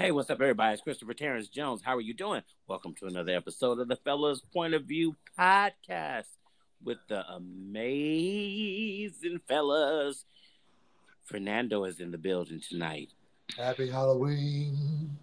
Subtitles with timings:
[0.00, 0.72] Hey, what's up, everybody?
[0.72, 1.82] It's Christopher Terrence Jones.
[1.84, 2.40] How are you doing?
[2.66, 6.24] Welcome to another episode of the Fellas Point of View podcast
[6.82, 8.62] with the amazing
[9.46, 10.24] fellas.
[11.24, 13.10] Fernando is in the building tonight.
[13.58, 15.18] Happy Halloween.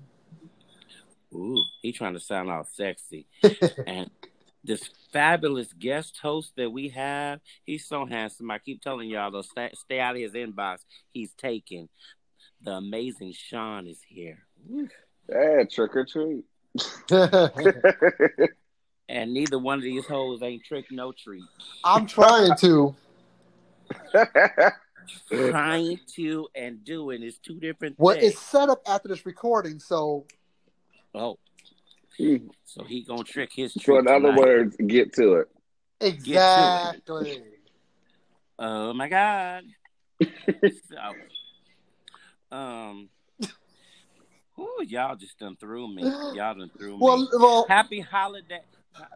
[1.33, 3.25] Ooh, he trying to sound all sexy.
[3.87, 4.11] and
[4.63, 8.51] this fabulous guest host that we have, he's so handsome.
[8.51, 10.81] I keep telling y'all, though, stay, stay out of his inbox.
[11.13, 11.89] He's taken.
[12.61, 14.46] The amazing Sean is here.
[15.29, 16.43] Yeah, trick or treat.
[19.09, 21.43] and neither one of these hoes ain't trick no treat.
[21.83, 22.95] I'm trying to.
[25.29, 28.33] trying to and doing is two different well, things.
[28.33, 30.25] it's set up after this recording, so.
[31.15, 31.37] Oh.
[32.17, 32.47] Hmm.
[32.65, 33.85] So he gonna trick his trick.
[33.85, 34.39] So in other tonight.
[34.39, 35.47] words, get to it.
[36.01, 37.41] Exactly.
[38.59, 39.63] Oh my god.
[40.51, 41.13] so,
[42.55, 43.09] um,
[44.59, 46.03] ooh, y'all just done threw me.
[46.33, 46.99] Y'all done threw me.
[46.99, 48.61] well, well, happy holiday.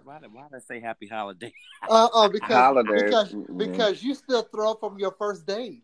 [0.04, 1.54] Why, did- why did I say happy holiday?
[1.90, 3.04] uh, uh, because Holidays.
[3.04, 5.84] because because you still throw from your first date.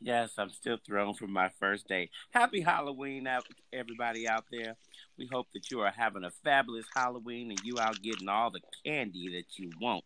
[0.00, 2.10] Yes, I'm still thrown from my first date.
[2.30, 4.76] Happy Halloween, out everybody out there.
[5.18, 8.60] We hope that you are having a fabulous Halloween and you out getting all the
[8.84, 10.04] candy that you want.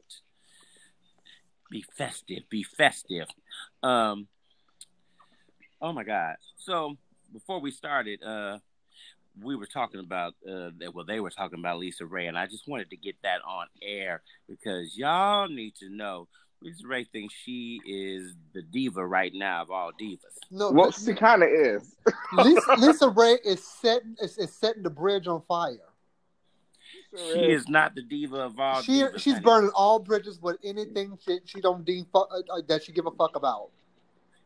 [1.70, 3.28] Be festive, be festive.
[3.82, 4.26] Um,
[5.80, 6.36] oh my God!
[6.56, 6.96] So
[7.34, 8.58] before we started, uh,
[9.42, 10.92] we were talking about uh, that.
[10.94, 14.22] Well, they were talking about LisaRaye, and I just wanted to get that on air
[14.48, 16.28] because y'all need to know.
[16.64, 20.38] LisaRaye thinks she is the diva right now of all divas.
[20.50, 21.94] No, Well, she kind of is.
[22.32, 25.76] Lisa, LisaRaye is setting is, is setting the bridge on fire.
[27.14, 28.80] She is not the diva of all.
[28.80, 29.44] She divas, she's honey.
[29.44, 33.06] burning all bridges with anything she, she don't deem fu- uh, uh, that she give
[33.06, 33.68] a fuck about.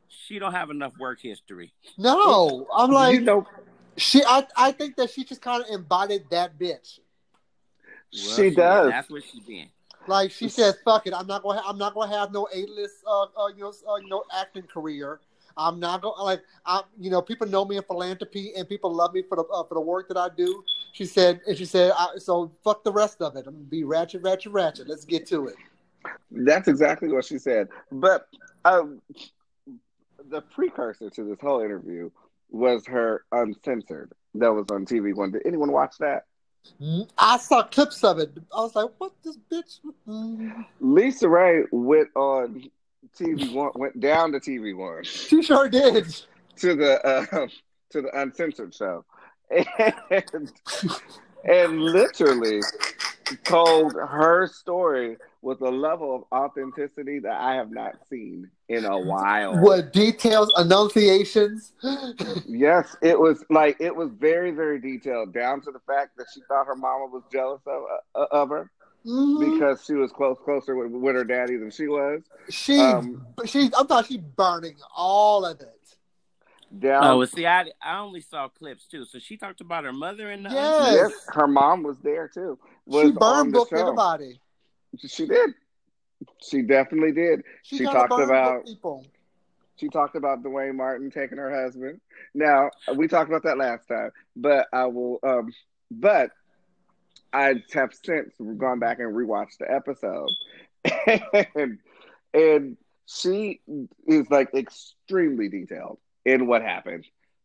[0.08, 1.72] She don't have enough work history.
[1.96, 3.46] No, I'm like you know,
[3.96, 4.22] she.
[4.24, 7.00] I I think that she just kind of embodied that bitch.
[8.12, 8.90] Well, she does.
[8.90, 9.68] That's what she's been.
[10.06, 11.58] Like she said, "Fuck it, I'm not going.
[11.58, 14.24] to I'm not going to have no A-list, uh, uh, you know, uh, you know,
[14.34, 15.20] acting career.
[15.56, 16.22] I'm not gonna.
[16.22, 19.44] Like, I, you know, people know me in philanthropy, and people love me for the
[19.44, 22.84] uh, for the work that I do." She said, and she said, I, "So fuck
[22.84, 23.46] the rest of it.
[23.46, 24.88] I'm gonna be ratchet, ratchet, ratchet.
[24.88, 25.56] Let's get to it."
[26.30, 27.68] That's exactly what she said.
[27.90, 28.28] But
[28.64, 29.02] um,
[30.30, 32.10] the precursor to this whole interview
[32.50, 35.32] was her uncensored that was on TV One.
[35.32, 36.24] Did anyone watch that?
[37.16, 38.30] I saw clips of it.
[38.54, 40.66] I was like, "What this bitch?" Mm.
[40.82, 42.70] LisaRaye went on
[43.18, 46.14] TV One, went down to TV One She sure did.
[46.56, 47.46] to the uh,
[47.90, 49.04] to the uncensored show,
[49.50, 50.52] and
[51.44, 52.60] and literally
[53.44, 58.98] told her story with a level of authenticity that I have not seen in a
[58.98, 59.56] while.
[59.60, 61.72] What details, enunciations?
[62.46, 66.40] Yes, it was like it was very, very detailed, down to the fact that she
[66.48, 67.82] thought her mama was jealous of
[68.14, 68.70] uh, of her
[69.06, 69.38] Mhm.
[69.40, 72.22] because she was close closer with, with her daddy than she was.
[72.50, 75.74] She, Um, she, I thought she burning all of it.
[76.80, 79.06] Down, Oh, well, see, I, I only saw clips too.
[79.06, 80.76] So she talked about her mother and the Yes.
[80.92, 82.58] yes, her mom was there too.
[82.88, 83.76] Was She burned the book show.
[83.78, 84.40] everybody.
[85.06, 85.50] She did.
[86.42, 87.42] She definitely did.
[87.62, 89.06] She, She talked about- people.
[89.76, 92.00] She talked about Duane Martin taking her husband.
[92.34, 95.20] Now we talked about that last time, but I will.
[95.22, 95.52] Um,
[95.90, 96.32] but
[97.32, 100.30] I have since gone back and rewatched the episode,
[101.54, 101.78] and
[102.34, 103.60] and she
[104.06, 107.04] is like extremely detailed in what happened.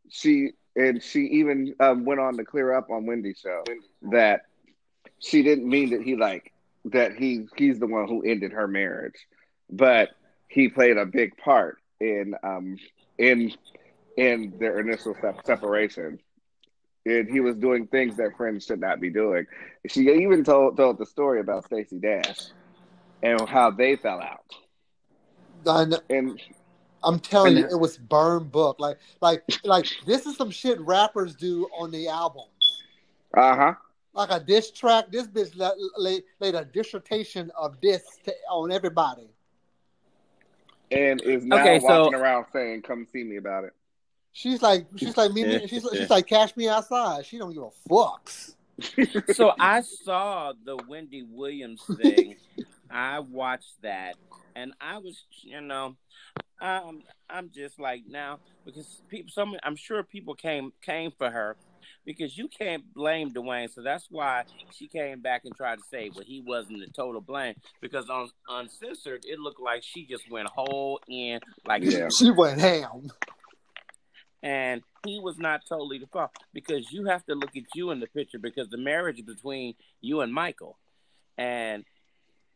[0.09, 3.63] She and she even um, went on to clear up on Wendy's show
[4.11, 4.41] that
[5.23, 6.51] she didn't mean that he like
[6.85, 9.15] that he he's the one who ended her marriage,
[9.69, 10.09] but
[10.47, 12.77] he played a big part in um
[13.17, 13.53] in
[14.17, 16.19] in their initial sep- separation.
[17.05, 19.45] And he was doing things that friends should not be doing.
[19.87, 22.39] She even told told the story about Stacey Dash
[23.21, 24.45] and how they fell out.
[25.65, 26.39] And And
[27.03, 28.79] I'm telling you, it was burn book.
[28.79, 32.83] Like, like, like this is some shit rappers do on the albums.
[33.35, 33.73] uh huh.
[34.13, 35.11] Like a diss track.
[35.11, 35.53] This bitch
[35.97, 39.27] laid, laid a dissertation of this to, on everybody.
[40.91, 43.73] And is now Okay, so- walking around saying, "Come see me about it."
[44.35, 45.43] She's like, she's like me.
[45.45, 47.23] me- She's, she's like, cash me outside.
[47.25, 48.55] She don't give a fucks.
[49.35, 52.35] so I saw the Wendy Williams thing.
[52.89, 54.15] I watched that,
[54.55, 55.95] and I was, you know,
[56.61, 59.31] um, I'm just like now because people.
[59.31, 61.55] Some I'm sure people came came for her
[62.05, 63.69] because you can't blame Duane.
[63.69, 67.21] So that's why she came back and tried to say, well, he wasn't the total
[67.21, 72.09] blame because on uncensored, it looked like she just went whole in like Yeah.
[72.09, 73.09] She went ham.
[74.41, 77.99] and he was not totally the fault because you have to look at you in
[77.99, 80.77] the picture because the marriage between you and Michael,
[81.37, 81.83] and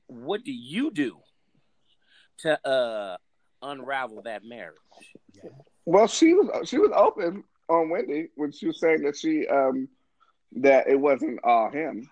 [0.07, 1.17] what do you do
[2.39, 3.17] to uh
[3.61, 4.77] unravel that marriage?
[5.85, 9.87] Well, she was she was open on Wendy when she was saying that she um
[10.53, 12.09] that it wasn't all him.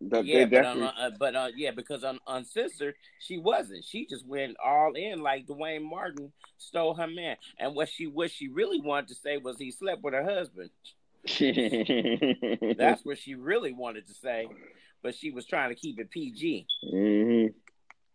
[0.00, 3.38] That yeah, they but, definitely on, uh, but uh, yeah, because on on Sister, she
[3.38, 3.84] wasn't.
[3.84, 7.36] She just went all in like Duane Martin stole her man.
[7.58, 10.70] And what she what she really wanted to say was he slept with her husband.
[12.78, 14.48] That's what she really wanted to say,
[15.02, 16.66] but she was trying to keep it PG.
[16.84, 17.54] Mhm.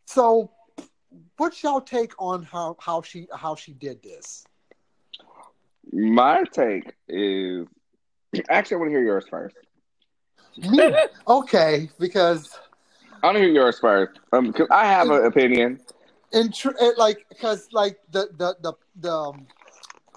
[0.05, 0.51] So,
[1.35, 4.45] what's y'all take on how how she how she did this?
[5.93, 7.67] My take is
[8.49, 9.55] actually I want to hear yours first.
[11.27, 12.49] Okay, because
[13.21, 14.19] I want to hear yours first.
[14.31, 15.79] Um, because I have an opinion.
[16.33, 19.47] in tr- it, like because like the the the the um,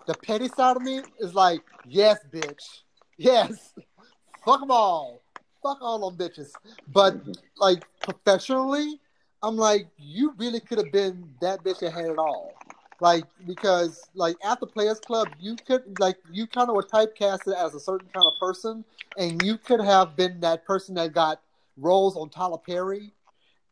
[0.06, 2.82] the petty side of me is like yes, bitch,
[3.19, 3.75] yes,
[4.44, 5.20] fuck them all,
[5.62, 6.50] fuck all them bitches.
[6.88, 7.17] But
[7.58, 8.99] like professionally,
[9.43, 12.55] I'm like you really could have been that bitch had it all.
[13.00, 17.54] Like because like at the Players Club, you could like you kind of were typecasted
[17.54, 18.84] as a certain kind of person,
[19.19, 21.40] and you could have been that person that got
[21.76, 23.12] roles on Tyler Perry,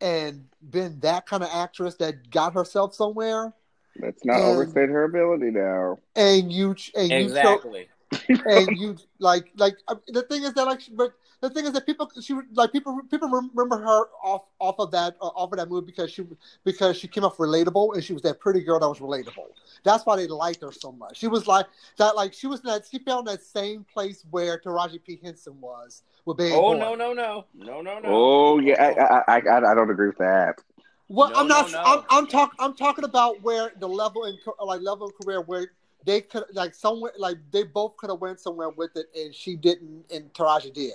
[0.00, 3.54] and been that kind of actress that got herself somewhere.
[3.98, 5.98] Let's not And- overstate her ability now.
[6.16, 7.88] And you and you show, Exactly.
[8.28, 9.76] and you like like
[10.08, 11.14] the thing is that like but
[11.44, 15.16] the thing is that people she like people people remember her off off of that
[15.20, 16.24] uh, off of that movie because she
[16.64, 19.48] because she came off relatable and she was that pretty girl that was relatable.
[19.82, 21.18] That's why they liked her so much.
[21.18, 21.66] She was like
[21.98, 25.60] that like she was in that she found that same place where Taraji P Henson
[25.60, 26.78] was with Baby Oh Boy.
[26.78, 28.00] no no no no no no.
[28.04, 30.62] Oh yeah, I, I I I don't agree with that.
[31.08, 31.70] Well, No, I'm not.
[31.70, 31.84] no, no.
[31.84, 32.56] I'm I'm talking.
[32.58, 35.66] I'm talking about where the level in like level of career where
[36.06, 39.56] they could like somewhere like they both could have went somewhere with it, and she
[39.56, 40.92] didn't, and Taraji did.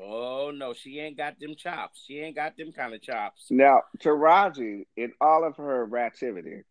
[0.00, 2.02] Oh no, she ain't got them chops.
[2.06, 3.46] She ain't got them kind of chops.
[3.50, 6.62] Now, Taraji, in all of her ratchivity,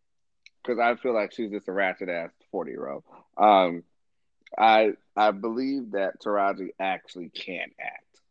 [0.63, 3.03] because I feel like she's just a ratchet ass forty year old.
[3.37, 3.83] Um,
[4.57, 8.21] I I believe that Taraji actually can act,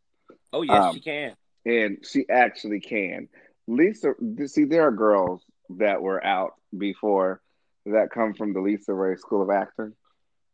[0.53, 1.35] Oh yes, Um, she can.
[1.67, 3.29] and she actually can.
[3.67, 4.15] Lisa,
[4.47, 5.43] see, there are girls
[5.79, 7.41] that were out before
[7.87, 9.95] that come from the LisaRaye School of Acting.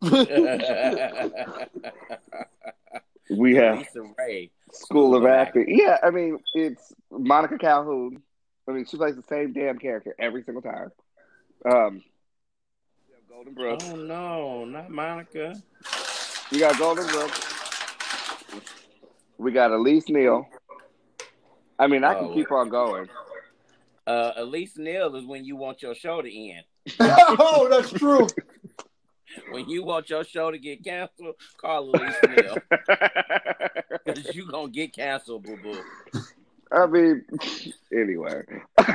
[3.31, 4.50] We have Lisa Ray.
[4.73, 5.67] School of of Acting.
[5.69, 8.23] Yeah, I mean, it's Monica Calhoun.
[8.69, 10.91] I mean, she plays the same damn character every single time.
[11.65, 12.03] Um,
[13.09, 13.85] we have Golden Brooks.
[13.88, 15.61] Oh no, not Monica.
[16.53, 17.41] We got Golden Brooks.
[19.38, 20.47] We got Elise Neal.
[21.79, 22.35] I mean, I can Oh.
[22.35, 23.09] keep on going.
[24.06, 26.65] Uh, Elise Neal is when you want your show to end.
[27.00, 28.27] oh, that's true.
[29.60, 32.56] When you want your show to get canceled, call Elise Neal
[34.06, 35.76] because you gonna get canceled, boo boo.
[36.72, 37.24] I mean,
[37.92, 38.40] anyway,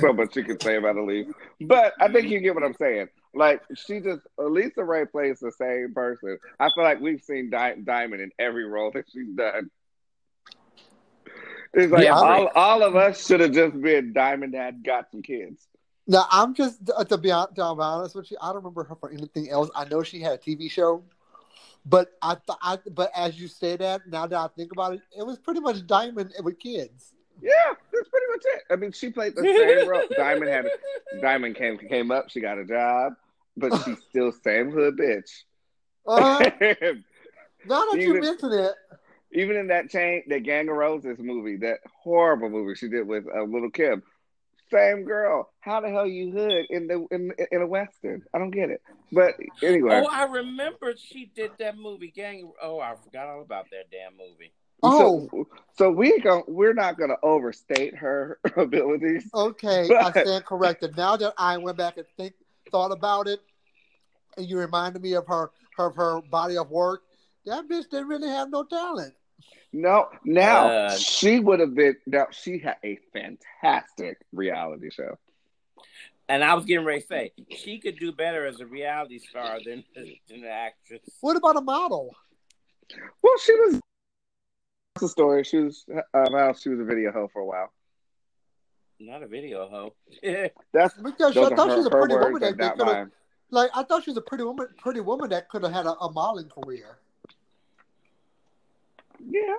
[0.00, 1.28] so much you can say about Elise,
[1.60, 3.10] but I think you get what I'm saying.
[3.32, 6.36] Like she just Elisa Ray plays the same person.
[6.58, 9.70] I feel like we've seen Di- Diamond in every role that she's done.
[11.74, 15.22] It's like Yeah, all, all of us should have just been Diamond that got some
[15.22, 15.68] kids.
[16.06, 18.84] Now I'm just uh, to be, hon- to be honest with you, I don't remember
[18.84, 19.70] her for anything else.
[19.74, 21.02] I know she had a TV show,
[21.86, 25.00] but I, th- I but as you say that, now that I think about it,
[25.16, 27.12] it was pretty much Diamond with kids.
[27.40, 27.50] Yeah,
[27.92, 28.62] that's pretty much it.
[28.70, 30.02] I mean, she played the same role.
[30.16, 30.66] Diamond had
[31.20, 33.14] Diamond came came up, she got a job,
[33.56, 35.30] but she's still same hood bitch.
[36.06, 38.72] Uh, now that you Even- mention it,
[39.32, 43.24] Even in that chain, that Gang of Roses movie, that horrible movie she did with
[43.32, 44.02] uh, Lil' Kim,
[44.72, 45.50] same girl.
[45.60, 48.22] How the hell you hood in the in in a western?
[48.34, 48.82] I don't get it.
[49.12, 52.50] But anyway, Oh, I remember she did that movie, Gang.
[52.62, 54.52] Oh, I forgot all about that damn movie.
[54.82, 59.28] oh, so so we going we're not gonna overstate her abilities.
[59.34, 60.96] okay, I stand corrected.
[60.96, 62.34] Now that I went back and think
[62.70, 63.40] thought about it,
[64.36, 67.02] and you reminded me of her her her body of work.
[67.44, 69.14] That bitch didn't really have no talent.
[69.72, 71.96] No, now Uh, she would have been.
[72.06, 75.18] Now she had a fantastic reality show.
[76.28, 79.58] And I was getting ready to say she could do better as a reality star
[79.64, 81.00] than than an actress.
[81.20, 82.14] What about a model?
[83.22, 83.80] Well, she was.
[84.94, 85.44] That's the story.
[85.44, 85.84] She was.
[85.88, 87.72] Uh, well, she was a video hoe for a while.
[89.00, 89.94] Not a video hoe.
[90.72, 93.10] That's Because I thought her, she was a pretty woman that and could have
[93.50, 93.70] like.
[93.74, 96.12] I thought she was a pretty woman, pretty woman that could have had a, a
[96.12, 96.98] modeling career.
[99.28, 99.54] Yeah,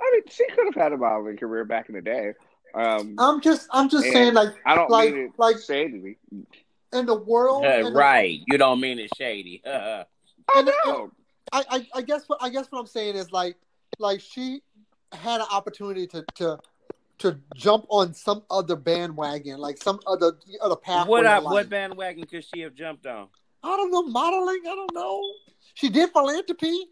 [0.00, 2.32] I mean, she could have had a modeling career back in the day.
[2.74, 6.18] Um, I'm just, I'm just saying, like, I don't like- mean it like- shadily.
[6.92, 7.64] in the world.
[7.64, 8.40] Uh, in the- right.
[8.46, 9.62] You don't mean it shady.
[9.66, 10.04] I
[10.62, 11.12] know.
[11.52, 13.56] I, I, I guess what I guess what I'm saying is like
[13.98, 14.60] like she
[15.12, 16.58] had an opportunity to to
[17.18, 21.06] to jump on some other bandwagon, like some other other path.
[21.06, 23.28] what I, what bandwagon could she have jumped on?
[23.62, 24.60] I don't know modeling.
[24.66, 25.22] I don't know.
[25.74, 26.86] She did philanthropy,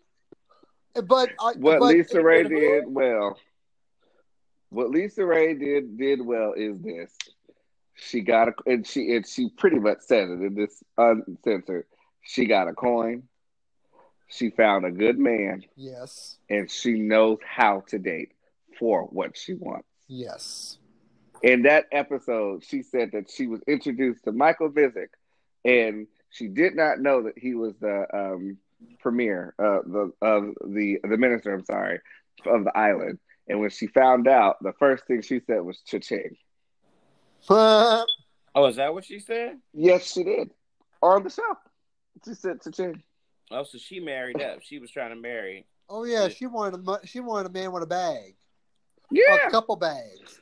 [0.94, 3.38] but I, What but, LisaRaye did well.
[4.70, 7.14] What LisaRaye did did well is this.
[7.94, 11.84] She got a and she and she pretty much said it in this uncensored.
[12.22, 13.24] She got a coin.
[14.28, 18.32] She found a good man, Yes, and she knows how to date
[18.78, 19.86] for what she wants.
[20.08, 20.78] yes,
[21.42, 25.08] In that episode, she said that she was introduced to Michael Misick,
[25.66, 28.56] and she did not know that he was the um,
[29.00, 31.52] premier, uh, the of the the minister.
[31.54, 32.00] I'm sorry,
[32.46, 33.18] of the island.
[33.48, 36.36] And when she found out, the first thing she said was "cha-ching."
[37.50, 38.06] oh
[38.54, 39.58] Oh, is that what she said?
[39.72, 40.50] Yes, she did
[41.02, 41.56] on the show.
[42.24, 43.02] She said "cha-ching."
[43.50, 44.62] Oh, so she married up.
[44.62, 45.66] She was trying to marry.
[45.88, 48.36] oh yeah, she wanted a she wanted a man with a bag,
[49.10, 50.40] Yeah, a couple bags.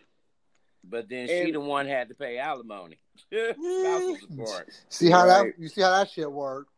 [0.82, 2.98] But then she the one had to pay alimony.
[3.32, 4.68] Spousal support.
[4.88, 5.52] See how Right.
[5.54, 6.70] that you see how that shit worked.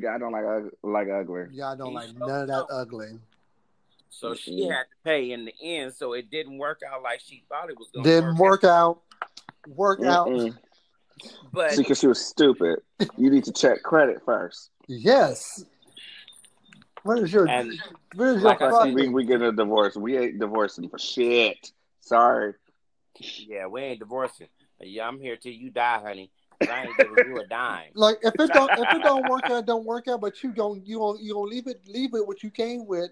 [0.00, 0.44] See, I don't like
[0.82, 1.44] like ugly.
[1.52, 3.18] Y'all don't like none of that ugly.
[4.10, 4.70] So she mm-hmm.
[4.70, 7.76] had to pay in the end, so it didn't work out like she thought it
[7.76, 9.00] was going Didn't to work out.
[9.66, 10.28] Work out.
[10.28, 10.56] Mm-mm.
[11.52, 12.80] But because she was stupid.
[13.16, 14.70] You need to check credit first.
[14.86, 15.64] Yes.
[17.02, 17.72] What is your and
[18.14, 19.96] what is your like I said, We we get a divorce.
[19.96, 21.72] We ain't divorcing for shit.
[22.00, 22.54] Sorry.
[23.18, 24.48] yeah, we ain't divorcing.
[24.80, 26.30] Yeah, I'm here till you die, honey.
[26.58, 27.90] 'Cause I ain't giving you a dime.
[27.94, 30.20] like if it don't if it don't work out, don't work out.
[30.20, 33.10] But you don't you don't you gonna leave it leave it what you came with.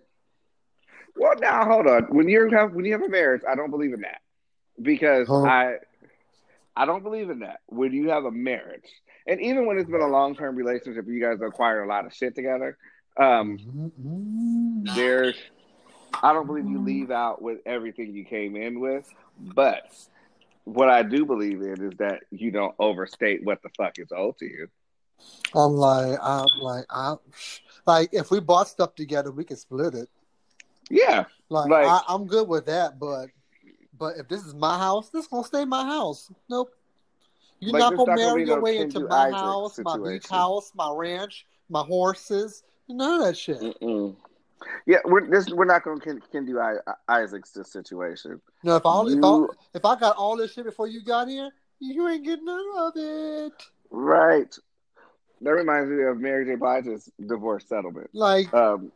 [1.17, 2.05] Well, now hold on.
[2.05, 4.21] When you have when you have a marriage, I don't believe in that
[4.81, 5.43] because Huh?
[5.45, 5.75] I
[6.75, 7.61] I don't believe in that.
[7.67, 8.89] When you have a marriage,
[9.27, 12.15] and even when it's been a long term relationship, you guys acquire a lot of
[12.15, 12.79] shit together.
[13.19, 14.95] Um, Mm-hmm.
[14.97, 15.37] there's
[16.23, 19.05] I don't believe you leave out with everything you came in with,
[19.39, 19.83] but
[20.65, 24.39] what I do believe in is that you don't overstate what the fuck is owed
[24.39, 24.69] to you.
[25.55, 27.19] I'm like I'm like I'm
[27.87, 30.09] like if we bought stuff together, we can split it.
[30.91, 33.29] Yeah, Like, Like- I, I'm good with that, but
[33.99, 36.31] but if this is my house, this gonna stay my house.
[36.49, 36.73] Nope.
[37.61, 40.93] You're Like, not gonna marry your way into my Isaac house, my beach house, my
[40.93, 42.65] ranch, my horses.
[42.89, 43.61] None of that shit.
[43.61, 44.17] Mm-mm.
[44.87, 44.99] Yeah.
[45.05, 45.49] We're this.
[45.49, 46.77] We're not going to can, can do I,
[47.09, 48.41] Isaac's this situation.
[48.63, 51.51] No, if I, if I if I got all this shit before you got here,
[51.81, 53.53] you ain't getting none of it.
[53.91, 54.55] Right.
[55.41, 56.55] That reminds me of Mary J.
[56.55, 58.11] Blige's divorce settlement.
[58.13, 58.93] Like, Um,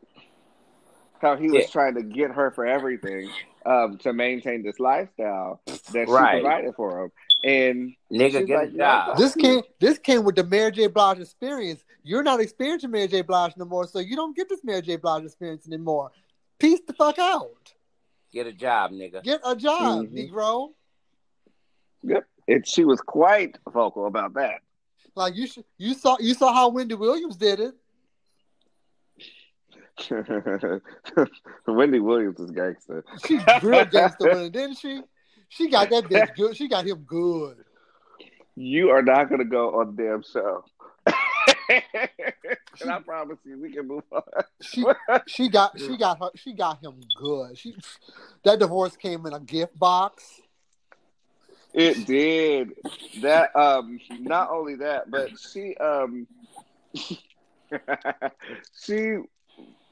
[1.18, 1.70] how he was Yeah.
[1.70, 3.30] trying to get her for everything
[3.64, 5.60] um, to maintain this lifestyle
[5.92, 6.36] that Right.
[6.36, 9.16] she provided for him, and Nigga, get like, a job.
[9.18, 10.86] this came this came with the Mary J.
[10.86, 11.82] Blige experience.
[12.06, 13.22] You're not experiencing Mary J.
[13.22, 14.94] Blige no more, so you don't get this Mary J.
[14.94, 16.12] Blige experience anymore.
[16.60, 17.72] Peace the fuck out.
[18.32, 19.24] Get a job, nigga.
[19.24, 20.30] Get a job, Mhm.
[20.30, 20.72] Negro.
[22.04, 24.60] yep, and she was quite vocal about that.
[25.16, 27.74] Like you should, you saw you saw how Wendy Williams did it.
[31.66, 33.04] Wendy Williams is gangster.
[33.26, 35.02] She real gangster with didn't she?
[35.48, 36.56] She got that bitch good.
[36.56, 37.64] She got him good.
[38.54, 40.64] You are not going to go on the damn show.
[42.80, 44.22] and I promise you, we can move on.
[44.60, 44.84] She
[45.26, 47.58] she got she got her she got him good.
[47.58, 47.76] She
[48.44, 50.40] that divorce came in a gift box.
[51.74, 52.72] It did
[53.22, 53.54] that.
[53.54, 56.26] Um, not only that, but she um,
[58.84, 59.18] she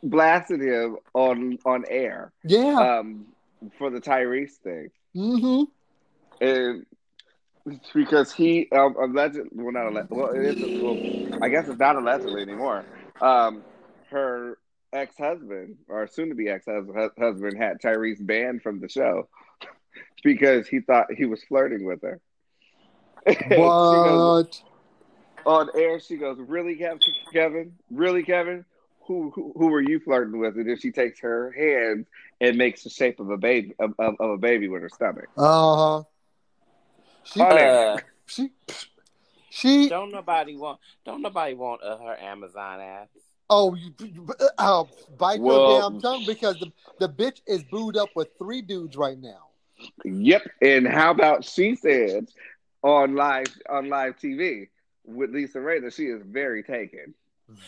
[0.03, 2.99] blasted him on on air Yeah.
[2.99, 3.27] um
[3.79, 5.65] for the Tyrese thing, mm-hmm.
[6.45, 6.87] and
[7.95, 10.97] because he um alleged well not alleged well it is well
[11.43, 12.85] I guess it's not allegedly anymore.
[13.21, 13.63] Um,
[14.11, 14.59] her
[14.93, 19.29] ex husband or soon to be ex husband had Tyrese banned from the show
[20.25, 22.21] because he thought he was flirting with her.
[23.27, 24.63] She goes, What?
[25.47, 26.77] on air, she goes, "Really,
[27.33, 27.73] Kevin?
[27.91, 28.65] Really, Kevin?
[29.07, 32.07] Who, who who were you flirting with?" And then she takes her hand
[32.41, 35.29] and makes the shape of a baby of, of, of a baby with her stomach.
[35.37, 36.03] Uh huh.
[37.25, 38.51] She Uh, she
[39.51, 43.09] she don't nobody want don't nobody want uh, her Amazon ass.
[43.51, 43.93] oh you
[44.59, 44.85] uh,
[45.19, 48.97] bite Well- your damn tongue because the the bitch is booed up with three dudes
[48.97, 49.49] right now.
[50.05, 50.43] Yep.
[50.63, 52.29] And how about she said
[52.83, 54.69] on live on live TV
[55.05, 57.15] with LisaRaye that she is very taken.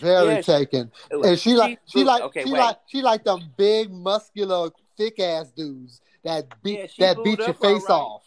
[0.00, 0.92] Very Yeah, she- taken.
[1.10, 2.58] And she like she booed- like okay, she wait.
[2.60, 7.52] like she like them big muscular thick ass dudes that beat Yeah, that beat your
[7.54, 7.90] face alright.
[7.90, 8.22] off.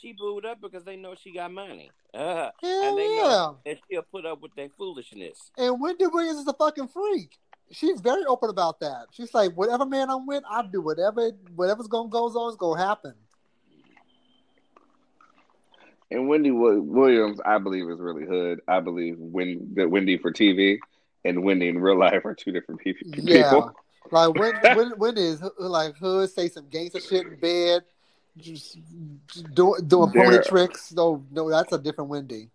[0.00, 1.90] She she booed up because they know she got money.
[2.14, 3.22] Uh, Hell and they yeah.
[3.22, 5.50] know that she'll put up with their foolishness.
[5.56, 7.38] And Wendy Williams is a fucking freak.
[7.72, 9.06] She's very open about that.
[9.10, 12.80] She's like, whatever man I'm with, I do whatever whatever's gonna goes on is gonna
[12.80, 13.14] happen.
[16.10, 18.60] And Wendy Wi- Williams, I believe, is really hood.
[18.68, 20.78] I believe when that Wendy for TV
[21.24, 23.24] and Wendy in real life are two different pe- people.
[23.24, 23.62] Yeah.
[24.12, 27.82] Like when when when is like hood say some gangster shit in bed,
[28.38, 28.78] just
[29.54, 30.92] do, doing pony They're- tricks.
[30.92, 32.50] No, no, that's a different Wendy.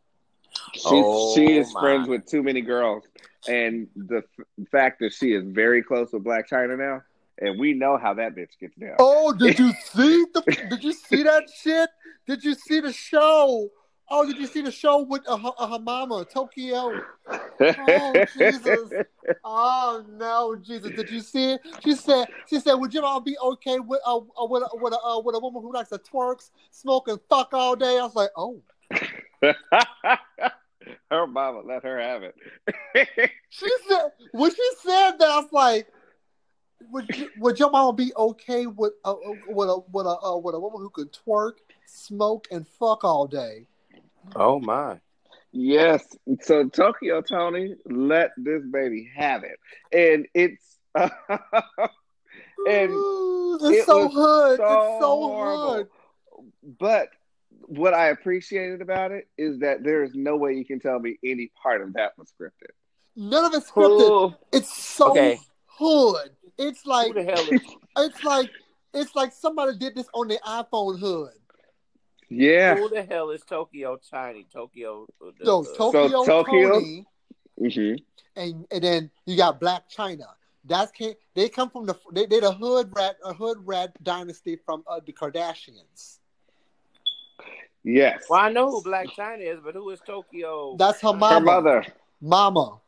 [0.73, 1.81] She's, Oh, she is my.
[1.81, 3.03] friends with too many girls,
[3.47, 7.01] and the f- fact that she is very close with Blac Chyna now,
[7.39, 8.95] and we know how that bitch gets down.
[8.99, 10.41] Oh, did you see the?
[10.69, 11.89] Did you see that shit?
[12.27, 13.69] Did you see the show?
[14.13, 16.93] Oh, did you see the show with uh, her, uh, her mama, Tokyo?
[17.77, 18.91] Oh, Jesus.
[19.43, 20.91] Oh no, Jesus!
[20.91, 21.61] Did you see it?
[21.83, 24.93] She said, "She said, would you all be okay with uh, uh, with a, with
[24.93, 28.03] a, uh, with a woman who likes to twerk, smoke, and fuck all day?" I
[28.03, 28.61] was like, "Oh."
[31.11, 32.35] her mama let her have it.
[33.49, 35.87] She said when she said that, I was like,
[36.91, 39.13] "Would you, would your mama be okay with a
[39.47, 41.53] with a with a uh, with a woman who could twerk,
[41.85, 43.67] smoke, and fuck all day?"
[44.35, 44.99] Oh my!
[45.51, 46.03] yes,
[46.41, 49.59] so Tokyo Toni let this baby have it,
[49.91, 51.09] and it's and
[52.91, 54.57] Ooh, it's it so was hood.
[54.59, 55.73] so it's so horrible.
[55.73, 55.87] hood.
[56.79, 57.09] But
[57.67, 61.17] what I appreciated about it is that there is no way you can tell me
[61.23, 62.71] any part of that was scripted.
[63.15, 64.09] None of it's scripted.
[64.11, 65.39] Oh, It's so Okay.
[65.67, 66.31] hood.
[66.57, 67.61] It's like Who the hell is?
[67.97, 68.49] it's like
[68.93, 71.31] it's like somebody did this on their iPhone hood.
[72.33, 72.75] Yeah.
[72.77, 74.47] Who the hell is Tokyo Toni?
[74.51, 75.05] Tokyo.
[75.21, 77.05] uh, the- No, uh, Tokyo, Tokyo- Toni,
[77.59, 77.93] hmm
[78.37, 80.27] and and then you got Blac Chyna.
[80.63, 84.55] That's can they come from the they they the hood rat a hood rat dynasty
[84.55, 86.19] from uh, the Kardashians.
[87.83, 88.27] Yes.
[88.29, 90.77] Well, I know who Blac Chyna is, but who is Tokyo?
[90.77, 91.41] That's her Her mama.
[91.41, 91.85] mother.
[92.21, 92.79] Mama.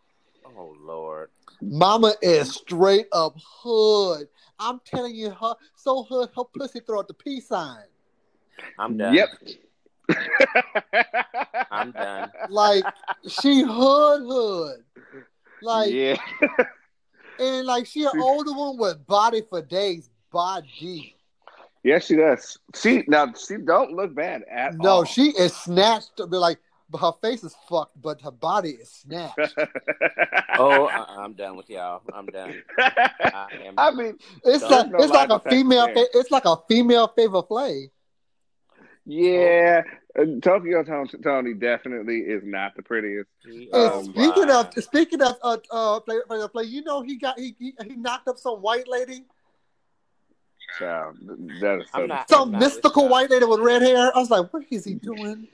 [0.45, 1.29] Oh Lord!
[1.61, 4.29] Mama is straight up hood.
[4.59, 7.83] I'm telling you, her so hood, her pussy throw out the peace sign.
[8.79, 9.13] I'm done.
[9.13, 9.29] Yep.
[11.71, 12.31] I'm done.
[12.49, 12.83] Like
[13.27, 14.83] she hood hood.
[15.61, 16.17] Like yeah.
[17.39, 20.09] and like she an older one with body for days.
[20.31, 21.15] Body.
[21.83, 22.57] Yes, she does.
[22.75, 25.03] She now she don't look bad at No, all.
[25.03, 26.13] she is snatched.
[26.17, 26.57] But like
[26.99, 29.55] her face is fucked, but her body is snatched.
[30.55, 32.01] Oh, I- I'm done with y'all.
[32.13, 32.61] I'm done.
[32.77, 33.73] I am.
[33.75, 35.87] I mean, It's like no it's like a female.
[35.87, 37.89] Fa- it's like a female favorite play.
[39.05, 39.81] Yeah,
[40.17, 43.29] uh, Tokyo Toni, Toni definitely is not the prettiest.
[43.45, 44.61] She- oh, speaking my.
[44.61, 47.95] of speaking of uh, uh play, play, play, you know he got he, he he
[47.95, 49.25] knocked up some white lady,
[50.79, 51.17] Child,
[51.61, 54.15] that is so not- some mystical white lady with red hair.
[54.15, 55.47] I was like, what is he doing?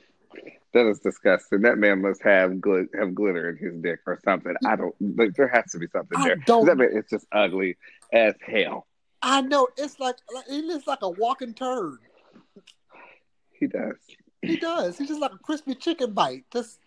[0.73, 1.61] that is disgusting.
[1.61, 4.53] That man must have glit- have glitter in his dick or something.
[4.63, 4.93] I don't.
[5.17, 6.35] Like, there has to be something I there.
[6.45, 7.77] don't- That man is just ugly
[8.13, 8.85] as hell.
[9.23, 11.97] I know it's like, like he looks like a walking turd.
[13.59, 13.95] He does.
[14.41, 14.97] He does.
[14.97, 16.45] He's just like a crispy chicken bite.
[16.51, 16.79] Just,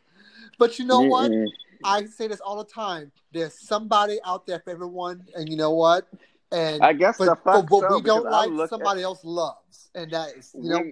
[0.59, 1.31] but you know what?
[1.31, 1.49] Mm-mm.
[1.85, 3.13] I say this all the time.
[3.33, 6.07] There's somebody out there for everyone, and you know what?
[6.51, 9.03] And I guess the but, fuck but what so, we don't like, look at- somebody
[9.03, 10.83] else loves, and that is you know.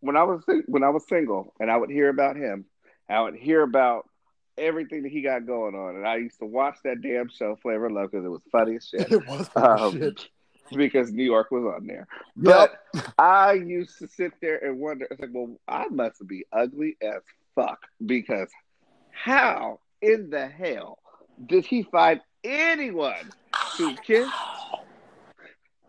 [0.00, 2.64] when, I was when I was single and I would hear about him,
[3.08, 4.08] I would hear about
[4.56, 7.86] everything that he got going on, and I used to watch that damn show Flavor
[7.86, 9.10] of Love because it was funny as shit.
[9.12, 10.28] It was Um, shit.
[10.72, 12.06] Because New York was on there.
[12.36, 12.80] Yep.
[12.92, 16.96] But I used to sit there and wonder, it's like, well, I must be ugly
[17.02, 17.22] as
[17.54, 18.48] fuck because
[19.10, 20.98] how in the hell
[21.46, 23.32] did he find anyone
[23.76, 24.30] to kiss,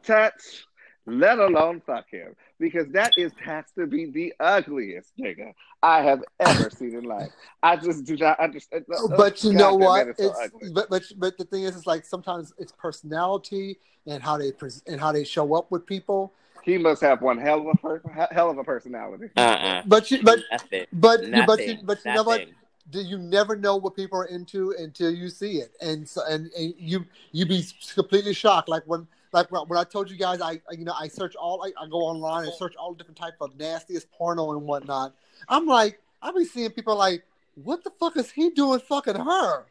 [0.03, 0.65] touch,
[1.05, 2.35] let alone fuck him?
[2.59, 7.31] Because that is has to be the ugliest nigga I have ever seen in life.
[7.61, 8.85] I just do not understand.
[9.17, 10.05] but you God, know what?
[10.05, 14.23] man is so but but but the thing is, it's like sometimes it's personality and
[14.23, 16.31] how they pres and how they show up with people.
[16.63, 19.29] He must have one hell of a per- hell of a personality.
[19.37, 19.83] Uh-uh.
[19.85, 20.85] But you but Nothing.
[20.91, 22.45] but but you, but you know what?
[22.89, 26.51] Do you never know what people are into until you see it, and so and,
[26.57, 28.69] and you you be completely shocked.
[28.69, 31.35] Like when like when when I told you guys, I I- you know I search
[31.35, 35.13] all I, I go online and search all different type of nastiest porno and whatnot.
[35.49, 37.23] I'm like I be seeing people like,
[37.55, 39.65] what the fuck is he doing fucking her?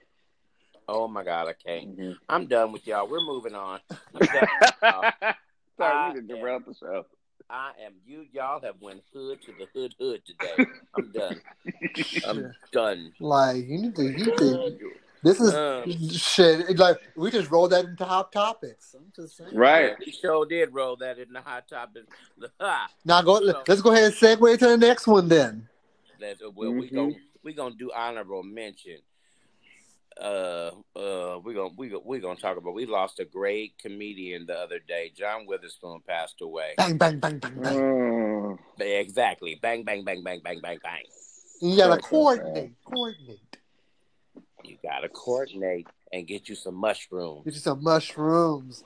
[0.87, 1.99] Oh my God, I can't.
[1.99, 2.17] Mhm.
[2.29, 3.09] I'm done with y'all.
[3.09, 3.81] We're moving on.
[3.91, 5.13] I'm done with y'all.
[5.79, 7.07] Sorry, we I did derail the show.
[7.51, 8.27] I am you.
[8.33, 10.67] Y'all have went hood to the hood hood today.
[10.95, 11.41] I'm done.
[12.25, 13.13] I'm done.
[13.19, 14.93] Like you need to you need to
[15.25, 15.85] This is Uh.
[16.13, 16.79] shit.
[16.79, 18.95] Like we just rolled that into hot topics.
[18.95, 19.55] I'm just saying.
[19.55, 19.99] Right.
[19.99, 22.07] We sure did roll that in the hot topics.
[22.61, 22.89] Ha.
[23.07, 23.41] Now go.
[23.67, 25.67] Let's go ahead and segue to the next one then.
[26.21, 26.95] That's well, we Mhm.
[26.95, 28.99] going we gonna do honorable mention.
[30.21, 32.75] Uh, uh, we gonna we gonna we gonna talk about.
[32.75, 35.11] We lost a great comedian the other day.
[35.17, 36.75] John Witherspoon passed away.
[36.77, 37.77] Bang bang bang bang bang.
[37.79, 38.59] Mm.
[38.79, 39.59] Exactly.
[39.61, 41.05] Bang bang bang bang bang bang bang.
[41.61, 42.73] You gotta coordinate.
[42.85, 43.41] Coordinate.
[44.65, 47.45] You gotta coordinate and get you some mushrooms.
[47.45, 48.85] Get you some mushrooms.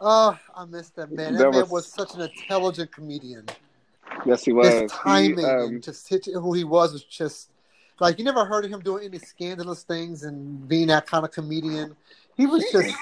[0.00, 1.32] Oh, I missed that man.
[1.34, 3.46] That There man was- was such an intelligent comedian.
[4.24, 4.72] Yes, he was.
[4.72, 7.50] His timing He, um, and just hit, who he was was just
[8.00, 11.30] like you never heard of him doing any scandalous things and being that kind of
[11.32, 11.94] comedian.
[12.36, 12.94] He was just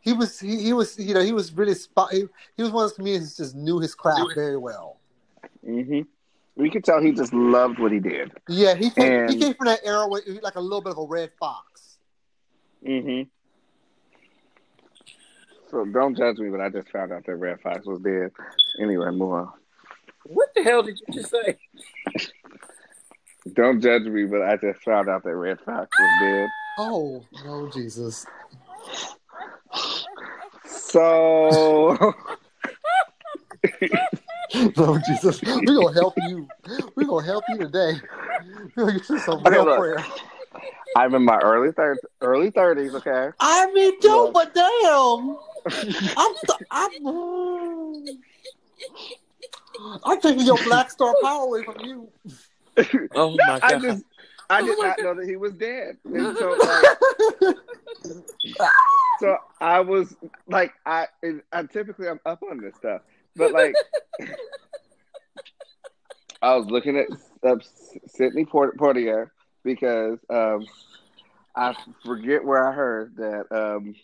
[0.00, 2.24] he was he, he was you know he was really spot he,
[2.56, 4.98] he was one of those comedians who just knew his craft very well.
[5.64, 6.00] hmm
[6.58, 8.32] We could tell he just loved what he did.
[8.48, 11.06] Yeah, he came, he came from that era where like a little bit of a
[11.06, 11.98] red fox.
[12.84, 13.22] Mm hmm
[15.70, 18.32] So don't judge me, but I just found out that Redd Foxx was dead.
[18.80, 19.52] Anyway, move on.
[20.24, 21.58] What the hell did you just say?
[23.52, 26.50] Don't judge me, but I just found out that Redd Foxx was dead.
[26.76, 28.26] Oh no, Jesus!
[30.64, 31.96] So
[34.76, 35.42] No, Jesus!
[35.42, 36.48] we're gonna help you.
[36.96, 37.94] We're gonna help you today.
[38.76, 39.78] We gonna get you some Okay, real look.
[39.78, 40.04] prayer.
[40.96, 42.94] I'm in my early third, early thirties.
[42.94, 43.28] Okay.
[43.40, 44.34] I mean, too, Look.
[44.34, 45.36] but damn,
[46.16, 46.92] I'm, st- I'm,
[50.04, 52.08] I'm taking your Black Star power away from you.
[53.14, 53.82] Oh my I god!
[53.82, 54.04] just,
[54.50, 55.98] I oh did not know that he was dead.
[56.06, 57.56] And so, like,
[59.20, 63.02] so I was like, I, and I typically I'm up on this stuff,
[63.38, 63.74] but like,
[66.42, 67.06] I was looking at
[68.06, 69.30] Sidney Port- Poitier
[69.64, 70.66] because um,
[71.56, 71.74] I
[72.04, 73.94] forget where I heard that um,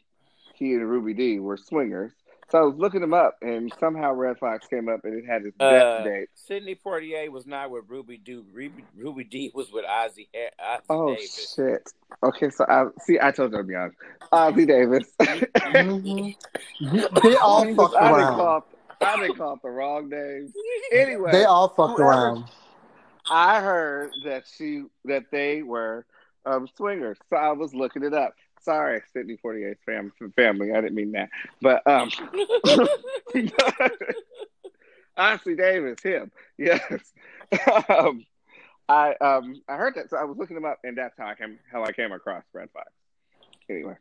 [0.55, 2.12] he and Ruby Dee were swingers.
[2.51, 5.42] So I was looking him up, and somehow Redd Foxx came up, and it had
[5.44, 6.29] his death Uh, date.
[6.35, 8.42] Sidney Poitier was not with Ruby Dee.
[8.53, 10.29] Ruby, Ruby Dee was with Ossie,
[10.61, 11.53] Ossie Oh Davis.
[11.57, 11.83] shit!
[12.23, 13.18] Okay, so I see.
[13.20, 13.90] I told you I'm young.
[14.33, 15.11] Ossie Davis.
[15.20, 16.35] Mhm.
[17.23, 18.62] They all fucked I didn't around.
[19.05, 19.19] Call.
[19.19, 20.53] I didn't call the wrong name.
[20.93, 22.45] Anyway, They all fucked whoever- around.
[23.31, 26.05] I heard that she that they were
[26.45, 28.35] um, swingers, so I was looking it up.
[28.61, 30.73] Sorry, Sydney Forty Eight fam, family.
[30.73, 31.31] I didn't mean that,
[31.62, 32.11] but um,
[35.19, 36.83] Ossie Davis, him, yes.
[37.88, 38.25] um,
[38.88, 41.35] I um I heard that, so I was looking him up, and that's how I
[41.35, 42.90] came how I came across Redd Foxx.
[43.71, 43.97] Anyway,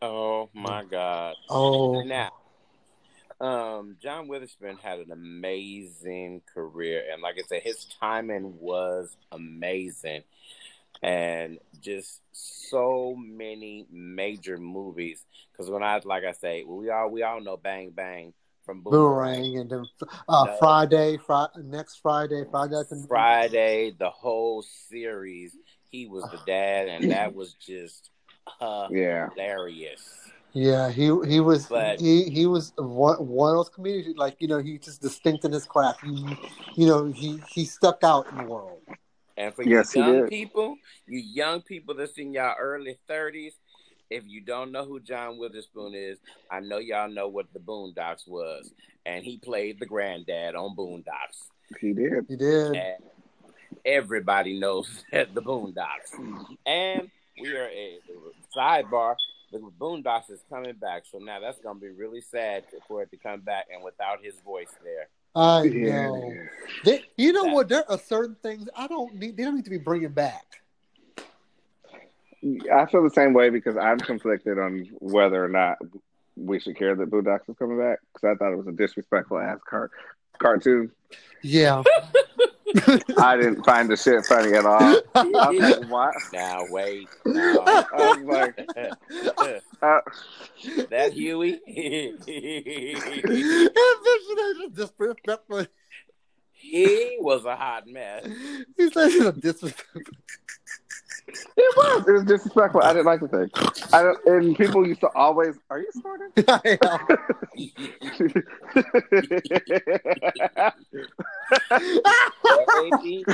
[0.00, 1.34] oh my god!
[1.50, 2.30] Oh, Now,
[3.42, 10.22] um, John Witherspoon had an amazing career, and like I said, his timing was amazing,
[11.02, 15.24] and just so many major movies.
[15.50, 18.32] Because when I, like I say, we all we all know Bang Bang
[18.64, 19.34] from Boomerang.
[19.42, 19.84] boomerang and then
[20.28, 20.56] uh, No.
[20.58, 25.56] Friday, Fri next Friday, Friday after Friday, the whole series,
[25.90, 28.10] he was the dad, and that was just
[28.90, 30.00] yeah, hilarious.
[30.26, 34.48] Yeah, he he was But- he he was one one of those comedians like you
[34.48, 36.04] know he just distinct in his craft.
[36.04, 36.36] He,
[36.76, 38.80] you know he he stuck out in the world.
[39.36, 43.54] And for Yes, you young people, you young people that's in your early thirties,
[44.10, 46.18] if you don't know who John Witherspoon is,
[46.50, 48.70] I know y'all know what the Boondocks was,
[49.06, 51.48] and he played the granddad on Boondocks,
[51.80, 52.26] he did.
[52.28, 52.76] He did.
[52.76, 53.02] and
[53.84, 56.12] everybody knows that the Boondocks.
[56.66, 57.10] And
[57.40, 57.98] we are a
[58.56, 59.16] sidebar.
[59.52, 63.16] The Boondocks is coming back, so now that's gonna be really sad for it to
[63.18, 65.08] come back and without his voice there.
[65.34, 66.32] I know.
[66.84, 67.68] They, you know That- what?
[67.68, 69.36] There are certain things I don't need.
[69.36, 70.44] They don't need to be bringing back.
[72.72, 75.78] I feel the same way because I'm conflicted on whether or not
[76.36, 79.38] we should care that Boondocks is coming back because I thought it was a disrespectful
[79.38, 79.90] ass car-
[80.38, 80.90] cartoon.
[81.42, 81.82] Yeah.
[83.18, 85.00] I didn't find the shit funny at all.
[85.14, 86.14] I was like, what?
[86.32, 88.68] Now wait, now, I was like,
[89.82, 90.00] uh,
[90.90, 91.60] that Huey.
[94.74, 95.66] disrespectful.
[96.52, 98.26] he was a hot mess.
[98.76, 100.02] He said he's a disrespectful.
[101.56, 102.08] It was.
[102.08, 102.82] It was disrespectful.
[102.82, 103.50] I didn't like the thing.
[103.92, 106.30] I don't, and people used to always, are you snorting?
[113.00, 113.24] Baby,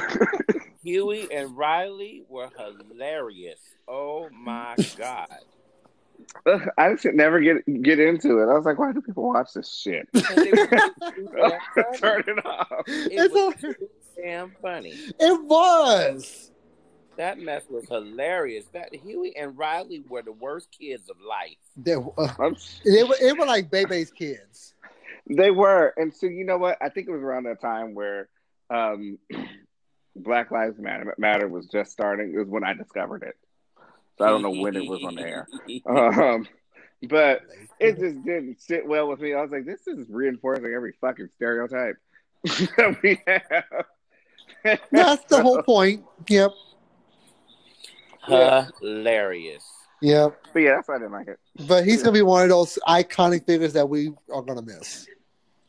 [0.82, 3.60] Huey and Riley were hilarious.
[3.86, 5.28] Oh my god!
[6.46, 8.50] Ugh, I should never get get into it.
[8.50, 10.08] I was like, why do people watch this shit?
[10.14, 10.46] Turn
[12.26, 12.68] it off.
[12.86, 13.74] It It's was a- too
[14.22, 14.94] damn funny.
[15.18, 16.50] It was.
[17.18, 18.64] That mess was hilarious.
[18.72, 21.56] That Huey and Riley were the worst kids of life.
[21.76, 22.50] They, uh,
[22.84, 24.74] they were, it were like Bebe's kids.
[25.28, 26.78] They were, and so you know what?
[26.80, 28.28] I think it was around that time where
[28.70, 29.18] um,
[30.16, 32.32] Black Lives Matter, Matter was just starting.
[32.32, 33.36] It was when I discovered it.
[34.16, 35.48] So I don't know when it was on the air,
[35.86, 36.46] um,
[37.08, 37.40] but
[37.80, 39.34] it just didn't sit well with me.
[39.34, 41.96] I was like, this is reinforcing every fucking stereotype
[42.44, 44.78] that we have.
[44.92, 46.04] That's the whole point.
[46.28, 46.52] Yep.
[48.28, 49.64] Hilarious.
[50.00, 50.46] Yep.
[50.52, 51.38] But yeah, that's why I didn't like it.
[51.66, 55.06] But he's gonna be one of those iconic figures that we are gonna miss.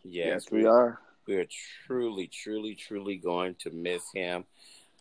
[0.04, 1.00] Yes, Yes, we are.
[1.28, 1.48] we are
[1.86, 4.46] truly, truly, truly going to miss him.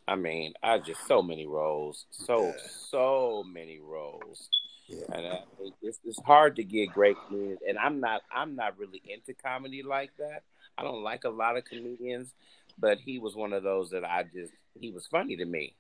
[0.07, 2.63] I mean, I just so many roles, so Yeah.
[2.91, 4.49] so many roles,
[4.89, 5.05] Yeah.
[5.13, 5.41] and I,
[5.83, 7.61] it's it's hard to get great comedians.
[7.69, 10.43] And I'm not I'm not really into comedy like that.
[10.79, 12.33] I don't like a lot of comedians,
[12.79, 15.75] but he was one of those that I just he was funny to me,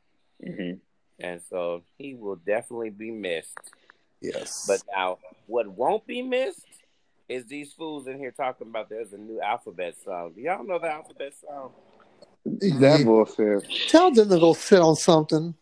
[0.44, 0.72] hmm
[1.20, 3.58] and so he will definitely be missed.
[4.20, 4.64] Yes.
[4.66, 6.66] But now, what won't be missed
[7.28, 10.32] is these fools in here talking about there's a new alphabet song.
[10.34, 11.72] Do y'all know the alphabet song?
[12.44, 13.04] That Yeah.
[13.04, 13.68] bullshit.
[13.88, 15.54] tell them to go sit on something.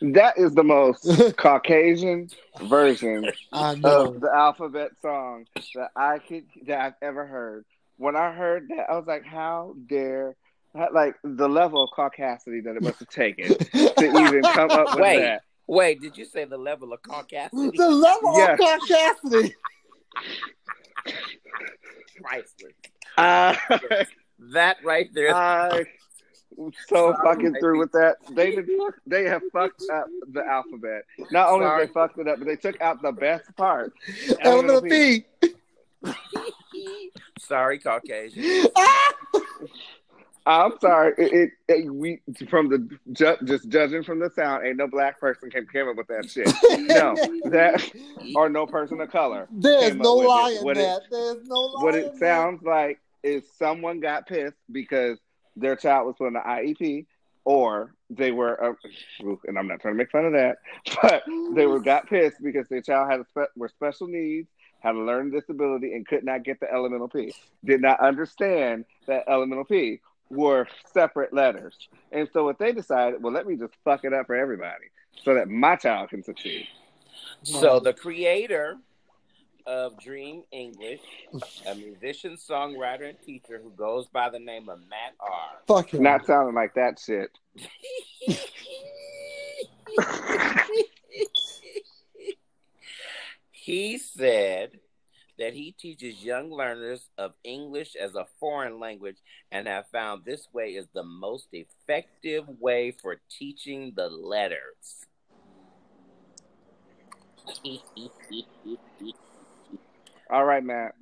[0.00, 1.02] That is the most
[1.36, 2.28] Caucasian
[2.62, 7.64] version of the alphabet song that I could that I've ever heard.
[7.96, 10.36] When I heard that, I was like, "How dare!"
[10.92, 13.56] Like the level of caucasity that it must have taken
[13.96, 15.20] to even come up with Wait.
[15.20, 15.42] that.
[15.66, 17.76] Wait, did you say the level of caucasity?
[17.76, 18.52] the level Yeah.
[18.52, 19.54] of caucasity.
[22.22, 22.72] Priceless.
[23.16, 24.06] Uh, I,
[24.52, 25.34] That right there.
[25.34, 25.84] I
[26.56, 28.16] was so Sorry, fucking through with that.
[28.32, 28.68] They did,
[29.06, 31.02] they have fucked up the alphabet.
[31.30, 31.86] Not only have Sorry.
[31.86, 33.92] they fucked it up, but they took out the best part.
[34.40, 35.24] Element of P.
[37.38, 38.66] Sorry, Caucasian.
[38.76, 39.12] Ah!
[40.46, 41.14] I'm sorry.
[41.16, 45.18] It, it, it- we from the ju- just judging from the sound, ain't no black
[45.18, 46.46] person came came up with that shit.
[46.88, 47.14] No,
[47.50, 47.90] that
[48.34, 49.48] or no person of color.
[49.50, 50.28] There's no with it.
[50.28, 51.02] lie in What it- that.
[51.10, 51.82] There's no lie.
[51.84, 52.18] What in it that.
[52.18, 55.18] sounds like is someone got pissed because
[55.56, 57.06] their child was put on the IEP,
[57.46, 58.74] or they were, uh,
[59.46, 60.58] and I'm not trying to make fun of that,
[61.02, 61.22] but
[61.54, 64.48] they were got pissed because their child had a spe- were special needs,
[64.80, 67.32] had a learning disability, and could not get the elemental P.
[67.64, 71.76] Did not understand that elemental P were separate letters,
[72.12, 74.86] and so what they decided, well, let me just fuck it up for everybody
[75.22, 76.66] so that my child can succeed.
[77.42, 78.76] So the creator
[79.66, 81.00] of Dream English,
[81.66, 85.28] a musician, songwriter, and teacher who goes by the name of Matt R.
[85.66, 86.02] Fuck him.
[86.02, 87.30] Not sounding like that shit.
[93.50, 94.80] he said
[95.38, 99.16] that he teaches young learners of English as a foreign language
[99.50, 105.06] and have found this way is the most effective way for teaching the letters.
[110.30, 110.94] All right, Matt.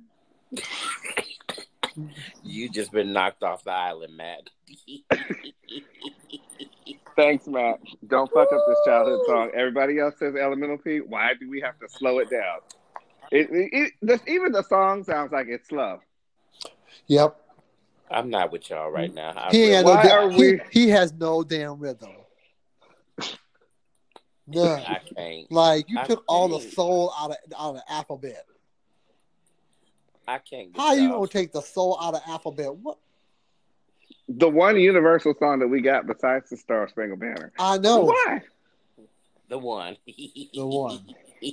[2.43, 4.49] you just been knocked off the island, Matt.
[7.15, 7.79] Thanks, Matt.
[8.07, 9.51] Don't fuck up this childhood song.
[9.53, 10.99] Everybody else says Elemental P.
[10.99, 12.59] Why do we have to slow it down?
[13.33, 15.99] It, it, it this, even the song sounds like it's slow.
[17.07, 17.35] Yep.
[18.11, 19.33] I'm not with y'all right now.
[19.35, 22.11] I He, really- got no Why are he, we- he has no damn rhythm.
[24.47, 24.83] None.
[24.85, 25.51] I can't.
[25.51, 28.45] Like you I took all the soul out of out of the alphabet.
[30.27, 30.71] I can't.
[30.71, 32.75] Get How you gonna take the soul out of alphabet?
[32.75, 32.99] What
[34.29, 37.51] The one universal song that we got besides the Star Spangled Banner.
[37.57, 38.01] I know.
[38.03, 38.43] Why?
[39.49, 39.97] The one.
[40.05, 41.15] The one.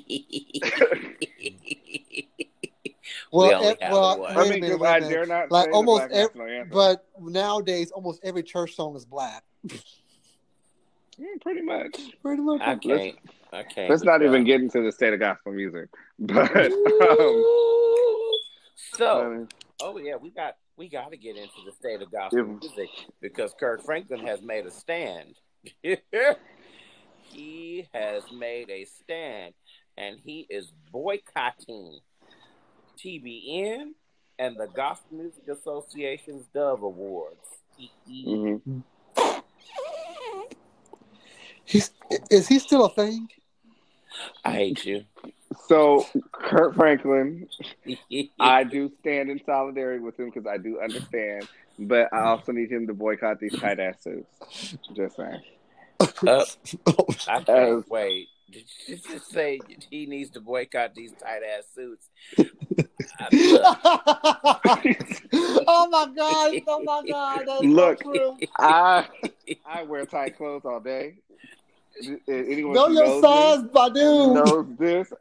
[3.33, 4.33] we Well, only have well, one.
[4.33, 5.29] I Wait a mean, minute, 'cause wait a I minute.
[5.29, 6.69] not Like almost the Black ev- National Anthem.
[6.73, 9.45] But nowadays, almost every church song is black.
[9.69, 11.97] Mm, pretty much.
[12.23, 12.61] Pretty much.
[12.63, 13.17] I can't.
[13.53, 13.91] I can't.
[13.91, 15.89] Let's not even get into the state of gospel music.
[16.19, 17.45] But um,
[18.97, 19.47] so,
[19.81, 22.45] oh yeah, we got we got to get into the state of gospel Yeah.
[22.61, 22.89] music
[23.21, 25.35] because Kirk Franklin has made a stand.
[27.23, 29.55] he has made a stand,
[29.97, 31.99] and he is boycotting
[33.03, 33.93] TBN
[34.39, 37.47] and the Gospel Music Association's Dove Awards.
[38.09, 38.83] mhm.
[41.65, 41.91] He's
[42.31, 43.29] is he still a thing?
[44.45, 45.05] I hate you.
[45.69, 47.49] So, Kirk Franklin,
[48.41, 52.71] I do stand in solidarity with him because I do understand, but I also need
[52.71, 54.77] him to boycott these tight ass suits.
[54.95, 55.41] Just saying.
[56.01, 56.45] Uh,
[57.29, 58.29] I can't wait.
[58.51, 59.61] Did you just say
[59.91, 62.09] he needs to boycott these tight ass suits?
[65.73, 66.55] Oh my god!
[66.67, 67.43] Oh my god!
[67.47, 68.03] That's Look.
[68.03, 68.39] so.
[68.59, 69.07] I
[69.67, 71.17] I wear tight clothes all day,
[72.29, 74.35] anyone Know your knows size, this, Badu.
[74.35, 75.13] knows this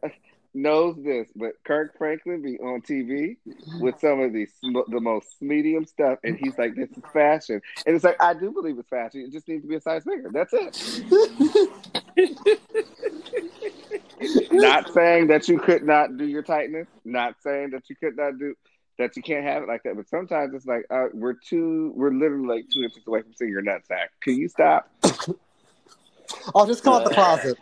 [0.54, 3.38] knows this, but Kirk Franklin be on TV
[3.80, 7.62] with some of the sm- the most medium stuff, and he's like, "This is fashion,"
[7.86, 9.22] and it's like, I do believe it's fashion.
[9.22, 10.30] It just needs to be a size bigger.
[10.32, 11.00] That's it.
[14.52, 16.88] not saying that you could not do your tightness.
[17.06, 18.56] Not saying that you could not do
[18.98, 19.16] that.
[19.16, 19.96] You can't have it like that.
[19.96, 21.94] But sometimes it's like uh, we're too.
[21.96, 24.08] We're literally like two inches away from seeing your nutsack.
[24.22, 24.90] Can you stop?
[26.56, 27.58] I'll just come out the closet.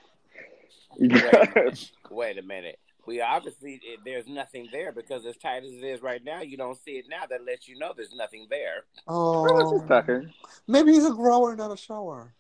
[0.99, 1.91] Wait a minute.
[2.09, 2.79] Wait a minute.
[3.05, 6.77] We obviously there's nothing there because as tight as it is right now, you don't
[6.83, 7.25] see it now.
[7.29, 8.83] That lets you know there's nothing there.
[9.07, 10.29] Oh, Tucker.
[10.67, 12.33] maybe he's a grower, not a shower.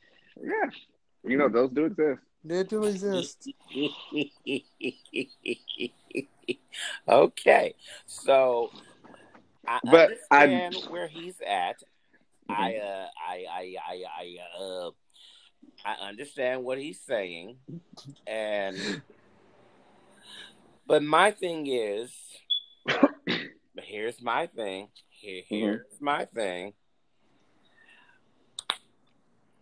[0.43, 0.69] Yeah,
[1.23, 2.19] you know those do exist.
[2.43, 3.49] They do exist.
[7.07, 7.73] okay,
[8.05, 8.69] so
[9.67, 11.77] I But I- understand where he's at.
[12.49, 14.91] I uh, I I I I uh,
[15.85, 17.57] I understand what he's saying,
[18.27, 19.01] and
[20.87, 22.11] but my thing is,
[23.77, 24.87] here's my thing.
[25.09, 25.55] Here, mm-hmm.
[25.55, 26.73] here's my thing.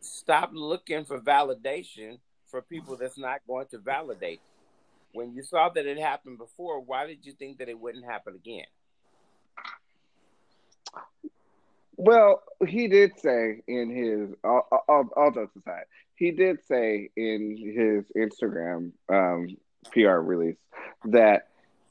[0.02, 4.42] Stop looking for validation for people that's not going to validate.
[5.14, 8.36] When you saw that it happened before, why did you think that it wouldn't happen
[8.36, 8.66] again?
[11.98, 18.92] Well, he did say in his all jokes aside, he did say in his Instagram
[19.10, 19.58] um,
[19.92, 20.58] PR release
[21.06, 21.48] that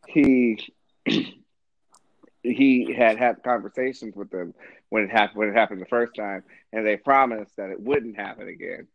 [0.07, 0.73] he
[2.43, 4.55] he had had conversations with them
[4.89, 8.17] when it happened when it happened the first time, and they promised that it wouldn't
[8.17, 8.87] happen again,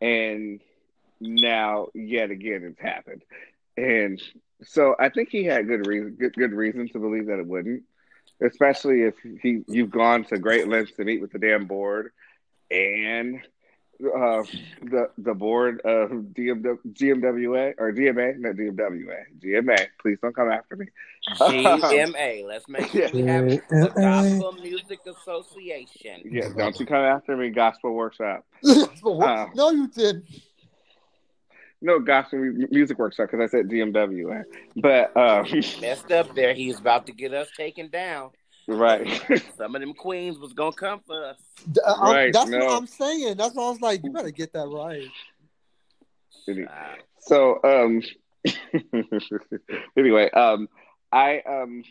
[0.00, 0.60] and
[1.20, 3.22] now yet again it's happened,
[3.76, 4.20] and
[4.62, 7.84] so I think he had good reason good, good reason to believe that it wouldn't
[8.42, 12.12] especially if he you've gone to great lengths to meet with the damn board
[12.70, 13.40] and
[14.02, 14.42] uh,
[14.82, 19.86] the the board of DMW, GMWA or GMA, not DMWA, GMA.
[20.00, 20.86] Please don't come after me.
[21.38, 22.44] GMA.
[22.46, 23.12] Let's make it.
[23.12, 26.22] We have the Gospel Music Association.
[26.24, 28.44] Yeah, don't you come after me, Gospel Workshop.
[29.02, 29.54] What?
[29.54, 30.24] no, you didn't.
[31.82, 34.44] No, Gospel Mu- Music Workshop because I said GMWA.
[34.76, 35.44] But uh,
[35.80, 36.52] Messed up there.
[36.52, 38.30] He's about to get us taken down.
[38.76, 41.36] Right, Some of them queens was gonna come for us.
[41.70, 42.58] D- uh, I'm- Right, that's no.
[42.58, 43.36] what I'm saying.
[43.36, 45.08] That's why I was like, you better get that right.
[46.48, 48.02] Uh, so um,
[49.96, 50.68] anyway, um,
[51.12, 51.82] I um,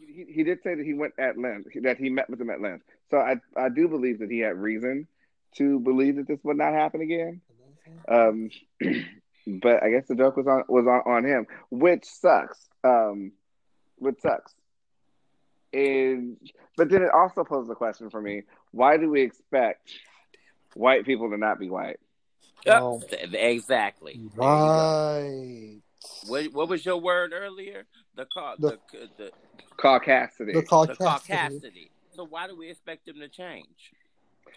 [0.00, 2.60] he, he did say that he went at length, that he met with him at
[2.60, 2.84] length.
[3.10, 5.08] So I I do believe that he had reason
[5.56, 7.40] to believe that this would not happen again.
[8.08, 8.50] Um,
[9.60, 12.58] but I guess the joke was on was on, on him, which sucks.
[12.84, 13.32] Um,
[13.96, 14.54] which sucks.
[15.72, 16.36] And
[16.76, 19.90] but then it also poses a question for me: Why do we expect
[20.74, 22.00] white people to not be white?
[22.66, 23.00] Oh.
[23.10, 24.20] exactly.
[24.36, 25.78] Right.
[26.26, 27.86] What, what was your word earlier?
[28.16, 29.30] The ca- the The- the,
[29.78, 30.52] Caucasity.
[30.52, 30.96] The the caucasity.
[30.98, 31.90] caucasity.
[32.14, 33.92] So why do we expect them to change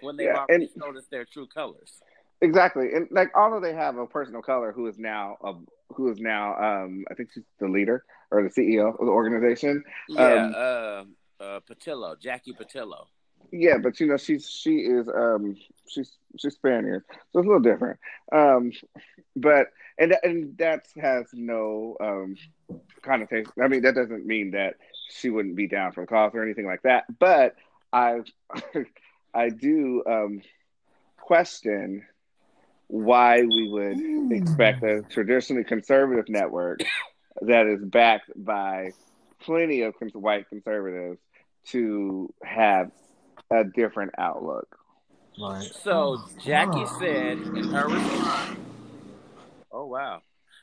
[0.01, 2.01] when they've Yeah, already and- showed us their true colors?
[2.41, 5.53] Exactly, and like although they have a person of color who is now a,
[5.93, 9.83] who is now um I think she's the leader or the CEO of the organization.
[10.09, 13.05] Yeah, Um, uh, uh, Patillo, Jackie Patillo.
[13.51, 15.55] Yeah, but you know she's she is um
[15.87, 17.99] she's she's Spaniard, so it's a little different.
[18.31, 18.71] Um,
[19.35, 19.67] but
[19.99, 22.35] and that- and that has no um
[23.03, 23.51] connotation.
[23.61, 24.75] I mean that doesn't mean that
[25.09, 27.03] she wouldn't be down for the cause or anything like that.
[27.19, 27.55] But
[27.91, 28.21] I
[29.33, 30.41] I do um
[31.17, 32.05] question
[32.93, 36.81] why we would expect a traditionally conservative network
[37.41, 38.91] that is backed by
[39.41, 41.17] plenty of cons- white conservatives
[41.65, 42.91] to have
[43.49, 44.77] a different outlook.
[45.41, 45.71] Right.
[45.81, 48.59] So Jackie said in her response,
[49.71, 50.21] "Oh wow,"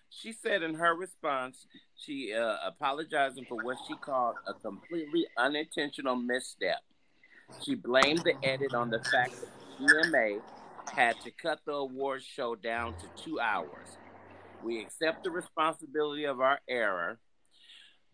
[0.08, 1.66] she said in her response,
[1.96, 6.78] she uh, apologizing for what she called a completely unintentional misstep.
[7.64, 10.40] She blamed the edit on the fact that GMA
[10.92, 13.98] had to cut the awards show down to two hours.
[14.62, 17.18] We accept the responsibility of our error.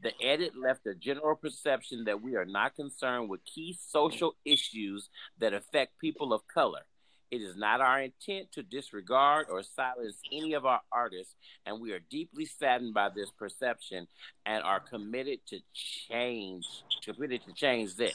[0.03, 5.09] The edit left a general perception that we are not concerned with key social issues
[5.39, 6.83] that affect people of color.
[7.31, 11.93] It is not our intent to disregard or silence any of our artists, and we
[11.93, 14.07] are deeply saddened by this perception
[14.45, 16.65] and are committed to change,
[17.05, 18.15] committed to change this.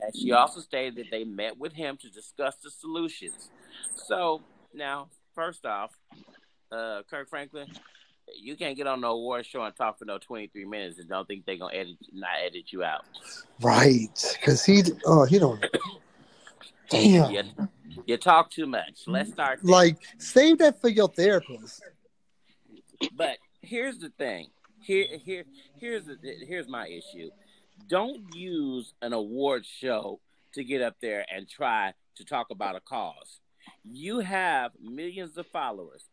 [0.00, 3.48] And she also stated that they met with him to discuss the solutions.
[4.06, 4.42] So
[4.74, 5.90] now, first off,
[6.70, 7.68] uh, Kirk Franklin,
[8.34, 11.26] you can't get on no award show and talk for no 23 minutes and don't
[11.26, 13.04] think they're gonna edit not edit you out.
[13.62, 14.36] Right.
[14.38, 15.64] Because he, oh, he don't.
[16.90, 17.30] Damn.
[17.30, 17.42] Yeah,
[18.06, 19.02] You talk too much.
[19.06, 19.60] Let's start.
[19.62, 19.72] there.
[19.72, 21.82] Like, save that for your therapist.
[23.14, 24.48] But here's the thing.
[24.80, 25.44] Here, here,
[25.80, 26.16] here's the
[26.46, 27.30] here's my issue.
[27.88, 30.20] Don't use an award show
[30.54, 33.40] to get up there and try to talk about a cause.
[33.84, 36.04] You have millions of followers.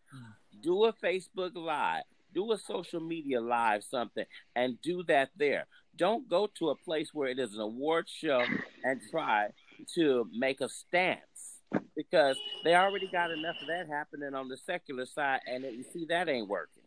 [0.61, 2.03] Do a Facebook live,
[2.33, 5.65] do a social media live, something, and do that there.
[5.95, 8.43] Don't go to a place where it is an award show
[8.83, 9.49] and try
[9.95, 11.59] to make a stance
[11.95, 16.05] because they already got enough of that happening on the secular side, and you see
[16.09, 16.83] that ain't working.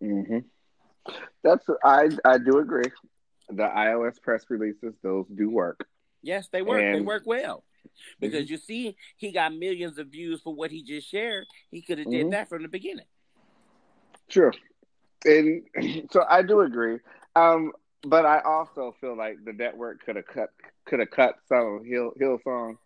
[0.00, 0.38] hmm
[1.42, 2.90] That's I I do agree.
[3.48, 5.86] The iOS press releases, those do work.
[6.22, 6.80] Yes, they work.
[6.80, 7.06] they And- Mm-hmm.
[7.06, 7.64] work well.
[8.18, 11.44] Because you see, he got millions of views for what he just shared.
[11.70, 13.04] He could have did that from the beginning.
[14.28, 14.50] True.
[15.26, 15.62] And
[16.10, 16.98] so I do agree.
[17.36, 17.72] Um,
[18.02, 20.50] but I also feel like the network could have cut
[20.86, 22.78] could have cut some of Hill Hillsong.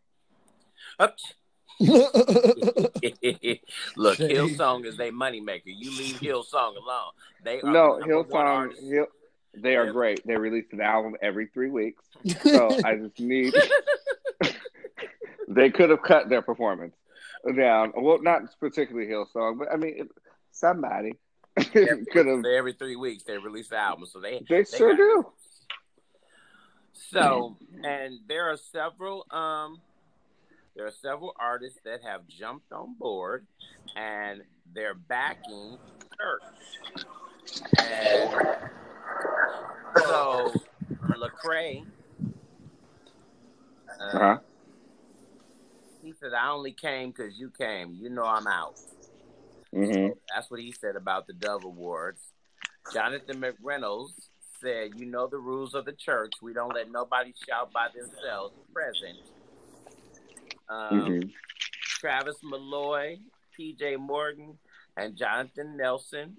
[0.98, 1.16] Up.
[1.80, 4.30] Look, Shade.
[4.30, 5.62] Hillsong is their moneymaker.
[5.66, 7.12] You leave Hillsong alone.
[7.44, 9.06] They are No, the number Hill
[9.60, 9.64] one song artist.
[9.64, 10.26] Hill they are great.
[10.26, 12.04] They release an album every three weeks.
[12.42, 13.54] So I just need
[15.48, 16.94] they could have cut their performance
[17.56, 17.92] down.
[17.96, 20.08] Well, not particularly Hillsong, but I mean
[20.52, 21.14] somebody
[21.56, 21.88] could
[22.26, 25.26] have Every three weeks they release the album, so they they sure got- do.
[27.10, 29.80] So, and there are several um
[30.76, 33.46] there are several artists that have jumped on board
[33.96, 34.42] and
[34.74, 35.78] they're backing
[36.20, 36.42] church.
[37.78, 38.70] And
[40.06, 40.54] so
[41.16, 41.84] Lecrae
[44.00, 44.38] uh, Uh-huh.
[46.02, 47.96] he said I only came because you came.
[48.00, 48.74] You know I'm out.
[49.74, 50.12] Mm-hmm.
[50.34, 52.20] That's what he said about the Dove Awards.
[52.92, 54.12] Jonathan McReynolds
[54.60, 56.32] said, You know the rules of the church.
[56.42, 59.18] We don't let nobody shout by themselves present.
[60.68, 61.28] Um, hmm
[62.00, 63.18] Travis Malloy,
[63.58, 64.56] PJ Morton,
[64.96, 66.36] and Jonathan Nelson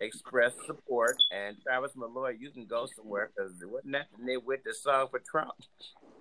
[0.00, 1.16] expressed support.
[1.30, 5.20] And Travis Malloy, you can go somewhere because wasn't that the with the song for
[5.20, 5.52] Trump?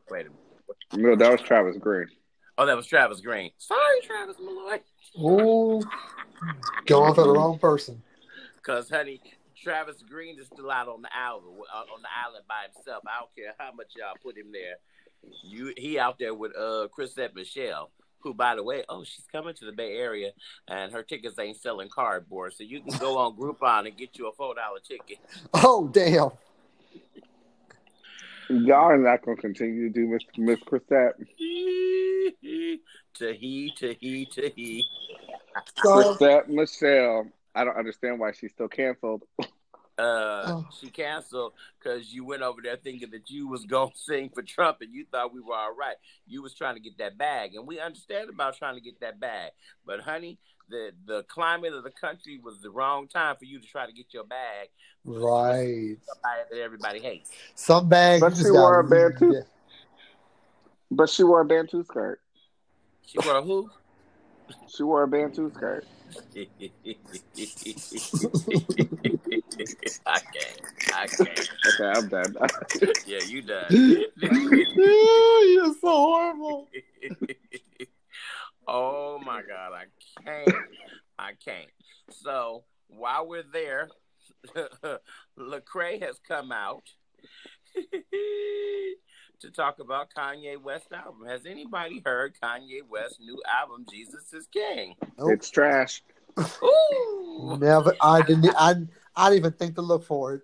[0.09, 0.35] Wait a minute.
[0.93, 2.07] No, that was Travis Greene.
[2.57, 3.51] Oh, that was Travis Greene.
[3.57, 4.79] Sorry, Travis Malloy.
[5.19, 5.81] Ooh,
[6.85, 8.03] going for the wrong person.
[8.57, 9.21] Because, honey,
[9.55, 13.03] Travis Greene is still out on the island, uh, on the island by himself.
[13.07, 14.75] I don't care how much y'all put him there.
[15.43, 17.91] You, he out there with uh Chrisette Michele,
[18.21, 20.31] who, by the way, oh, she's coming to the Bay Area,
[20.67, 24.27] and her tickets ain't selling cardboard, so you can go on Groupon and get you
[24.27, 25.17] a four dollar ticket.
[25.53, 26.31] Oh, damn.
[28.49, 31.15] Y'all are not gonna continue to do Miss Miss Chrisette.
[31.37, 34.87] to he, to he, to he.
[35.83, 37.27] So, Chrisette Michele.
[37.53, 39.23] I don't understand why she's still canceled.
[39.99, 40.67] Uh, Oh.
[40.79, 44.77] she canceled because you went over there thinking that you was gonna sing for Trump
[44.81, 45.95] and you thought we were all right.
[46.25, 49.19] You was trying to get that bag, and we understand about trying to get that
[49.19, 49.51] bag.
[49.85, 50.37] But honey,
[50.69, 53.91] the the climate of the country was the wrong time for you to try to
[53.91, 54.69] get your bag.
[55.03, 55.97] right.
[56.05, 57.31] Somebody that everybody hates.
[57.55, 58.21] Some bags.
[58.21, 59.41] But you she wore a Bantu.
[60.91, 62.21] But she wore a Bantu skirt.
[63.05, 63.69] She wore a who?
[64.67, 65.85] She wore a Bantu skirt.
[70.05, 70.61] I can't.
[70.95, 71.49] I can't.
[71.67, 72.35] Okay, I'm done.
[73.05, 73.65] Yeah, you done.
[74.17, 76.67] You're so horrible.
[78.67, 79.85] oh my god, I
[80.23, 80.55] can't.
[81.17, 81.69] I can't.
[82.09, 83.89] So while we're there,
[85.37, 86.83] Lecrae has come out
[89.41, 91.27] to talk about Kanye West album.
[91.27, 94.95] Has anybody heard Kanye West's new album, Jesus is King?
[95.17, 95.31] Nope.
[95.31, 96.03] it's trash.
[96.63, 97.57] Ooh.
[97.59, 97.95] Never.
[98.01, 98.53] I didn't.
[98.57, 98.75] I.
[99.15, 100.43] I didn't even think to look for it.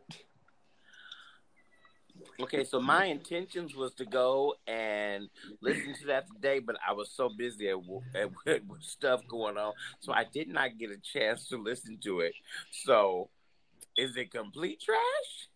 [2.42, 5.30] Okay, so my intentions was to go and
[5.62, 7.78] listen to that today, but I was so busy at,
[8.14, 8.30] at,
[8.68, 9.72] with stuff going on,
[10.02, 12.34] so I did not get a chance to listen to it.
[12.72, 13.30] So,
[13.96, 15.48] is it complete trash?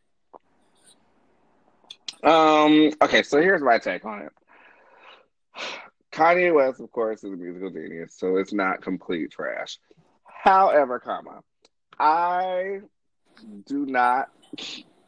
[2.23, 2.91] Um.
[3.01, 4.31] Okay, so here's my take on it.
[6.11, 9.77] Kanye West, of course, is a musical genius, so it's not complete trash.
[10.25, 11.41] However, comma,
[11.99, 12.79] I
[13.67, 14.29] do not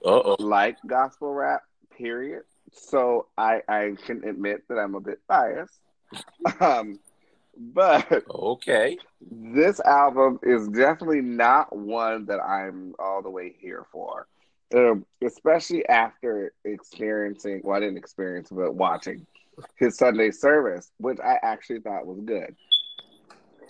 [0.06, 0.36] Uh oh.
[0.40, 1.62] like gospel rap.
[1.98, 2.44] Period.
[2.74, 5.80] So I I can admit that I'm a bit biased.
[6.60, 7.00] Um,
[7.58, 8.98] but Okay.
[9.22, 14.28] this album is definitely not one that I'm all the way here for.
[14.74, 19.26] Um, especially after experiencing, well, I didn't experience, but watching
[19.76, 22.56] his Sunday service, which I actually thought was good.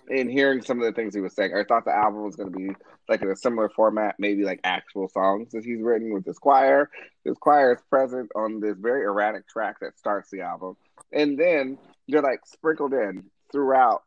[0.09, 2.51] And hearing some of the things he was saying, I thought the album was going
[2.51, 2.75] to be
[3.09, 6.89] like in a similar format, maybe like actual songs that he's written with this choir.
[7.25, 10.75] This choir is present on this very erratic track that starts the album.
[11.11, 11.77] And then
[12.07, 14.03] they're like sprinkled in throughout.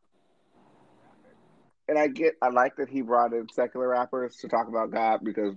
[1.89, 5.21] And I get, I like that he brought in secular rappers to talk about God
[5.23, 5.55] because,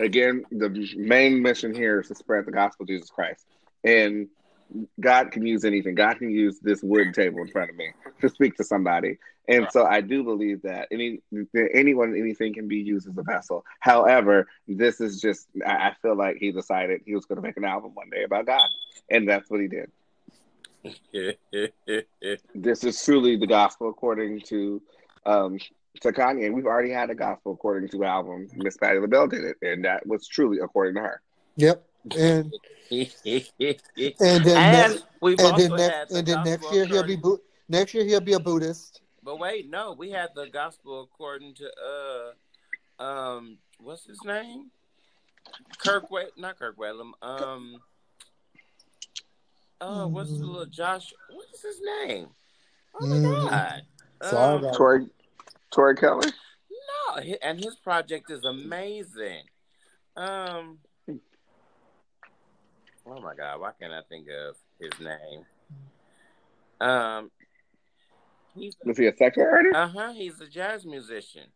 [0.00, 3.44] again, the main mission here is to spread the gospel of Jesus Christ.
[3.84, 4.28] And
[5.00, 5.94] God can use anything.
[5.94, 9.18] God can use this wood table in front of me to speak to somebody.
[9.48, 11.20] And so I do believe that any
[11.72, 13.64] anyone anything can be used as a vessel.
[13.78, 17.64] However, this is just I feel like he decided he was going to make an
[17.64, 18.68] album one day about God,
[19.08, 19.90] and that's what he did.
[22.54, 24.82] this is truly the gospel according to
[25.24, 25.58] um,
[26.00, 26.52] to Kanye.
[26.52, 28.48] We've already had a gospel according to album.
[28.54, 31.22] Miss Patti LaBelle did it, and that was truly according to her.
[31.56, 31.84] Yep,
[32.16, 32.52] and
[32.90, 33.10] and
[34.20, 37.20] then And next, we've and then next, the and then next year he'll be according-
[37.20, 39.00] Bu- next year he'll be a Buddhist.
[39.22, 41.70] But wait, no, we had the gospel according to
[43.00, 44.70] uh um what's his name?
[45.78, 47.12] Kirk Wa- not Kirk Whalum.
[47.22, 47.82] Um
[49.80, 52.28] uh what's the little Josh what is his name?
[53.00, 53.50] Oh my Mhm.
[53.50, 53.82] god.
[54.22, 55.10] Sorry Um, about it.
[55.76, 56.32] Tori, Tori Kelly.
[57.16, 59.42] no, and his project is amazing.
[60.16, 60.78] Um
[63.08, 65.44] Oh my god, why can't I think of his name?
[66.80, 67.30] Um
[68.54, 69.76] he's Was he a secular artist?
[69.76, 71.48] uh-huh, he's a jazz musician.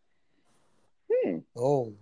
[1.11, 1.39] Hmm.
[1.55, 1.93] Oh,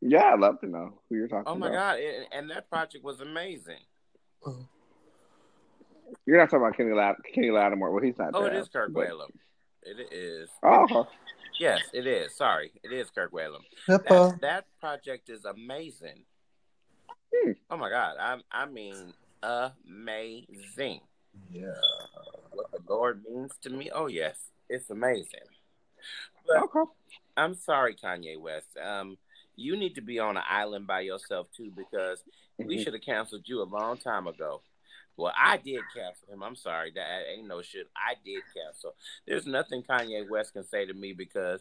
[0.00, 1.76] Yeah, I'd love to know who you're talking Oh my about.
[1.76, 3.80] god, and, and that project was amazing.
[6.26, 7.90] You're not talking about Kenny Lat- Kenny Lattimore.
[7.92, 8.30] Well, he's not.
[8.34, 9.30] Oh, it jazz, is Kirk but- Whalum.
[9.82, 10.48] It is.
[10.62, 11.06] Oh,
[11.60, 12.34] Yes, it is.
[12.34, 13.60] Sorry, it is Kirk Whalum.
[13.88, 14.30] HIPAA.
[14.32, 16.24] That, that project is amazing.
[17.32, 17.52] Hmm.
[17.70, 19.12] Oh my god, I I mean
[19.42, 21.00] amazing.
[21.50, 21.74] Yeah.
[22.52, 23.90] What the Lord means to me.
[23.94, 24.36] Oh yes,
[24.68, 25.46] it's amazing.
[26.46, 26.90] But okay.
[27.36, 28.76] I'm sorry, Kanye West.
[28.82, 29.16] Um,
[29.56, 32.22] you need to be on an island by yourself too because
[32.58, 32.84] we Mhm.
[32.84, 34.62] should have canceled you a long time ago.
[35.16, 36.42] Well, I did cancel him.
[36.42, 36.92] I'm sorry.
[36.94, 37.88] That ain't no shit.
[37.96, 38.94] I did cancel.
[39.26, 41.60] There's nothing Kanye West can say to me because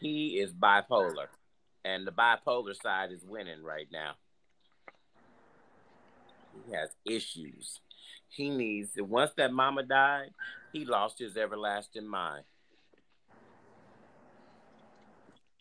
[0.00, 1.26] he is bipolar,
[1.84, 4.12] and the bipolar side is winning right now.
[6.66, 7.80] He has issues.
[8.28, 8.90] He needs.
[8.96, 10.30] Once that mama died,
[10.72, 12.44] he lost his everlasting mind.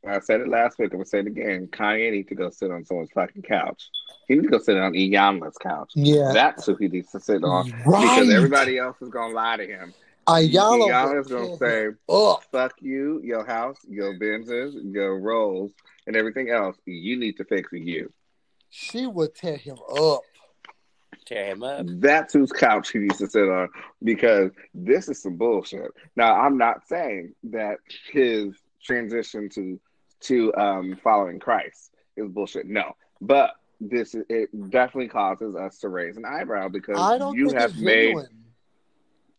[0.08, 0.92] I said it last week.
[0.92, 1.68] I'm gonna say it again.
[1.68, 3.90] Kanye needs to go sit on someone's fucking couch.
[4.28, 5.92] He needs to go sit on Iyanla's couch.
[5.96, 6.32] Yeah.
[6.34, 8.02] That's who he needs to sit on Right.
[8.02, 9.94] because everybody else is gonna lie to him.
[10.28, 12.44] Ayala Iyanla's will gonna say, him up.
[12.52, 15.72] "Fuck you, your house, your Benzes, your rolls,
[16.08, 16.78] and everything else.
[16.86, 18.12] You need to fix you."
[18.70, 20.22] She would tear him up.
[21.26, 21.86] Tear him up.
[21.88, 23.70] That's whose couch he needs to sit on
[24.04, 25.92] because this is some bullshit.
[26.16, 27.78] Now, I'm not saying that
[28.12, 29.80] his transition to
[30.22, 32.68] to um, following Christ is bullshit.
[32.68, 38.08] No, but this it definitely causes us to raise an eyebrow because you have made
[38.08, 38.28] genuine.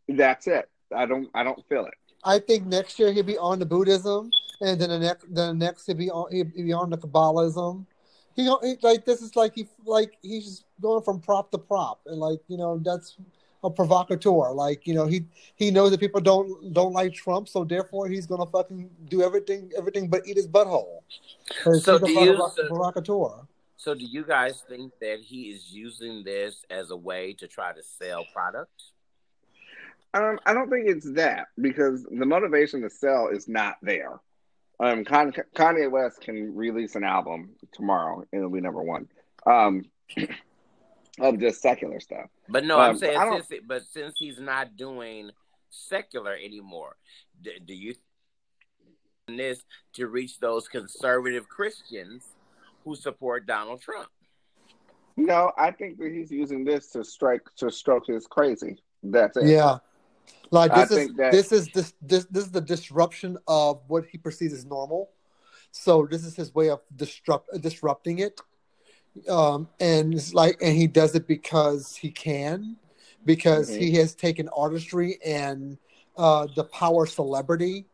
[0.08, 0.68] that's it.
[0.94, 1.94] I don't I don't feel it.
[2.24, 4.30] I think next year he'll be on the Buddhism,
[4.60, 7.86] and then the next, then the next he'll be on he'll be on the Kabbalism.
[8.34, 12.18] He, he like this is like he like he's going from prop to prop, and
[12.18, 13.16] like you know that's
[13.62, 14.52] a provocateur.
[14.52, 15.24] Like you know he
[15.56, 19.70] he knows that people don't don't like Trump, so therefore he's gonna fucking do everything
[19.76, 21.00] everything but eat his butthole.
[21.80, 23.46] So do you- provoc- provocateur?
[23.82, 27.72] So, do you guys think that he is using this as a way to try
[27.72, 28.92] to sell products?
[30.14, 34.20] Um, I don't think it's that because the motivation to sell is not there.
[34.78, 39.08] Um, Con- Kanye West can release an album tomorrow and it'll be number one.
[39.46, 39.86] Um,
[41.20, 42.30] of just secular stuff.
[42.48, 45.30] But no, I'm Um, saying since it, but since he's not doing
[45.70, 46.96] secular anymore,
[47.42, 49.62] do, do you think this
[49.94, 52.24] to reach those conservative Christians
[52.84, 54.08] who support Donald Trump?
[55.16, 58.82] No, I think that he's using this to strike to stroke his crazy.
[59.02, 59.46] That's it.
[59.46, 59.78] Yeah.
[60.50, 63.82] Like I this is think that- this is this this this is the disruption of
[63.88, 65.10] what he perceives as normal.
[65.70, 68.40] So this is his way of disrupt disrupting it.
[69.28, 72.76] Um and it's like and he does it because he can,
[73.26, 73.78] because Mhm.
[73.78, 75.78] he has taken artistry and
[76.16, 77.86] uh the power celebrity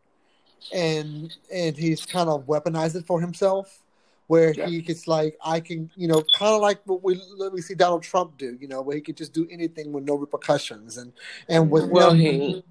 [0.73, 3.83] and and he's kind of weaponized it for himself
[4.27, 4.67] where Yeah.
[4.67, 7.21] he gets like I can you know kind of like what we
[7.53, 10.15] we see Donald Trump do you know where he could just do anything with no
[10.15, 11.13] repercussions and
[11.49, 12.63] and with Well, no- he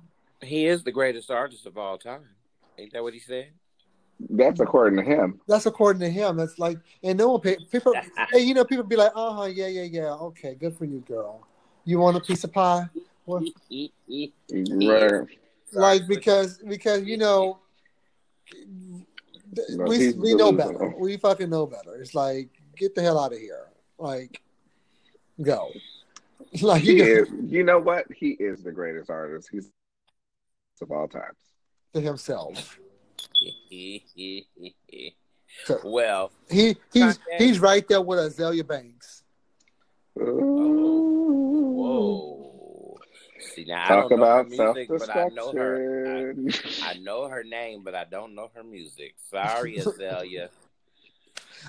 [0.42, 2.24] he is the greatest artist of all time.
[2.78, 3.50] Ain't that what he said?
[4.30, 5.40] That's according to him.
[5.48, 7.94] that's according to him that's like and no one pay, people
[8.32, 11.00] hey you know people be like uh huh yeah yeah yeah okay good for you
[11.02, 11.46] girl
[11.86, 12.90] you want a piece of pie
[13.26, 13.44] well,
[14.50, 15.28] Right.
[15.74, 17.60] like because because you know
[19.70, 20.54] No, we we know delusional.
[20.74, 23.68] better we fucking know better it's like get the hell out of here
[24.00, 24.42] like
[25.42, 25.70] go
[26.62, 28.06] Like He you is, you know what?
[28.16, 29.50] He is the greatest artist.
[29.52, 29.70] He's
[30.82, 31.38] of all times.
[31.94, 32.80] to himself.
[35.84, 37.38] Well, He he's Kanye.
[37.38, 39.24] he's right there with Azealia Banks.
[40.20, 40.78] Ooh.
[41.76, 42.98] whoa.
[43.56, 46.34] See now, I Talk don't know her about self music, but I know her.
[46.36, 46.84] destruction.
[46.84, 49.16] I, I know her name, but I don't know her music.
[49.30, 50.50] Sorry, Azealia,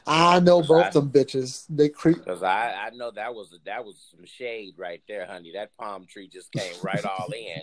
[0.07, 1.65] I know both them bitches.
[1.69, 2.19] They creep.
[2.19, 5.53] because I, I know that was that was some shade right there, honey.
[5.55, 7.63] That palm tree just came right all in.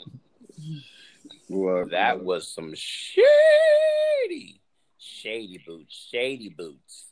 [1.49, 4.61] Look, uh, That was some shady,
[4.97, 7.05] shady boots, shady boots.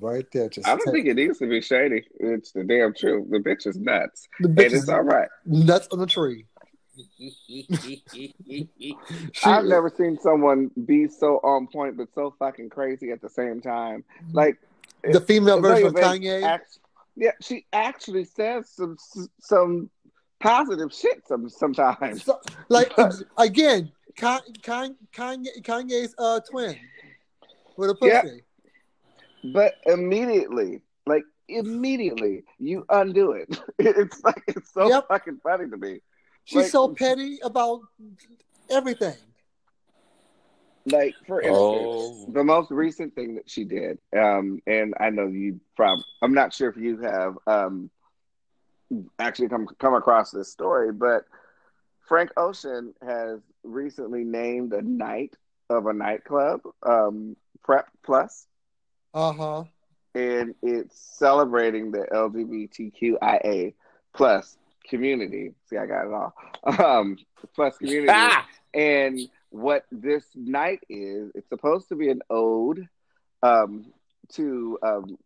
[0.00, 2.04] Right there, just I don't think it needs to be shady.
[2.20, 3.28] It's the damn truth.
[3.30, 5.28] The bitch is nuts, the and bitch it's is all right.
[5.44, 6.46] nuts on the tree.
[9.44, 13.60] I've never seen someone be so on point but so fucking crazy at the same
[13.60, 14.04] time.
[14.32, 14.58] Like
[15.02, 16.42] the female version of Kanye.
[16.42, 16.78] Act-
[17.16, 18.96] yeah, she actually says some
[19.40, 19.90] some
[20.42, 22.24] positive shit some sometimes.
[22.24, 22.92] So, like
[23.38, 24.40] again, Kanye,
[25.14, 26.76] Kanye, Kanye's uh twin
[27.76, 28.10] with a pussy.
[28.12, 29.52] Yeah.
[29.52, 33.58] But immediately, like immediately, you undo it.
[33.78, 35.08] It's like it's so Yep.
[35.08, 36.00] fucking funny to me.
[36.44, 37.80] She's Like- so petty about
[38.70, 39.14] everything.
[40.86, 42.26] Like for instance, Oh.
[42.32, 46.52] the most recent thing that she did, um, and I know you from I'm not
[46.52, 47.88] sure if you have um
[49.18, 51.24] actually come come across this story, but
[52.00, 55.34] Frank Ocean has recently named a night
[55.70, 58.46] of a nightclub, um, PrEP Plus,
[59.14, 59.64] Uh huh.
[60.14, 63.74] and it's celebrating the LGBTQIA
[64.14, 65.54] plus community.
[65.70, 66.34] See, I got it all.
[66.84, 67.16] Um,
[67.54, 68.08] plus community.
[68.12, 68.46] Ah!
[68.74, 69.18] And
[69.50, 72.88] what this night is, it's supposed to be an ode
[73.42, 73.86] um,
[74.32, 75.18] to um,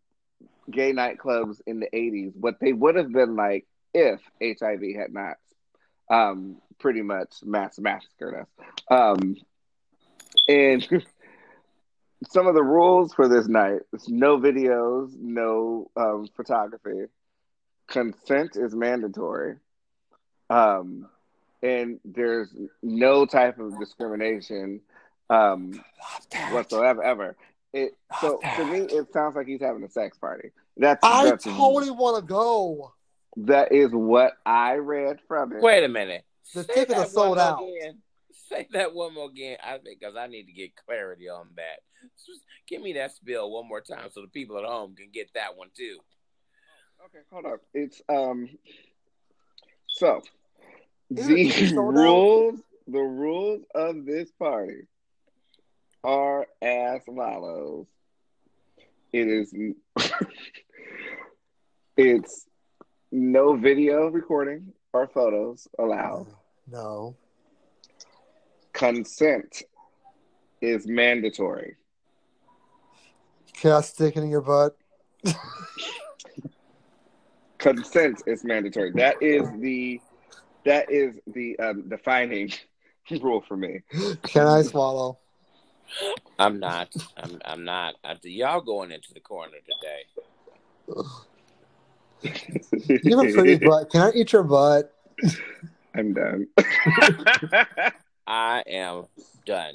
[0.71, 5.37] gay nightclubs in the 80s, what they would have been like if HIV had not
[6.11, 8.47] um, pretty much mass massacred us.
[8.91, 9.37] Um,
[10.49, 10.87] and
[12.29, 17.07] some of the rules for this night is no videos, no um, photography.
[17.89, 19.57] Consent is mandatory.
[20.51, 21.09] Um,
[21.63, 24.81] and there's no type of discrimination
[25.31, 25.81] um,
[26.51, 27.03] whatsoever.
[27.03, 27.37] Ever.
[27.73, 30.51] It so to me, it sounds like he's having a sex party.
[30.77, 32.93] That's I that's, totally want to go.
[33.39, 35.63] that is what I read from it.
[35.63, 36.25] Wait a minute.
[36.55, 37.61] The Say tickets are sold out.
[37.63, 37.99] Again.
[38.49, 39.57] Say that one more again.
[39.65, 41.81] I think because I need to get clarity on that.
[42.25, 45.31] Just give me that spill one more time so the people at home can get
[45.35, 45.99] that one too.
[47.07, 47.59] Okay, hold on.
[47.75, 48.49] It's um.
[49.89, 50.23] So
[51.11, 51.79] Is the it out?
[51.79, 54.87] rules, the rules of this party
[56.07, 57.87] are as follows.
[59.13, 59.53] It is.
[61.97, 62.47] it's
[63.11, 66.29] no video recording or photos allowed.
[66.71, 67.17] No.
[68.73, 69.63] Consent
[70.61, 71.77] is mandatory.
[73.55, 74.77] Can I stick it in your butt?
[77.59, 78.93] Consent is mandatory.
[78.93, 80.01] That is the
[80.65, 82.53] that is the um, defining
[83.11, 83.81] rule for me.
[84.23, 85.19] Can I swallow?
[86.39, 86.95] I'm not.
[87.17, 87.41] I'm.
[87.45, 87.95] I'm not.
[88.05, 90.05] Uh, I, y'all going into the corner today.
[93.03, 93.91] You have a pretty butt.
[93.91, 94.93] Can I eat your butt?
[95.95, 96.47] I'm done.
[98.27, 99.07] I am
[99.45, 99.75] done.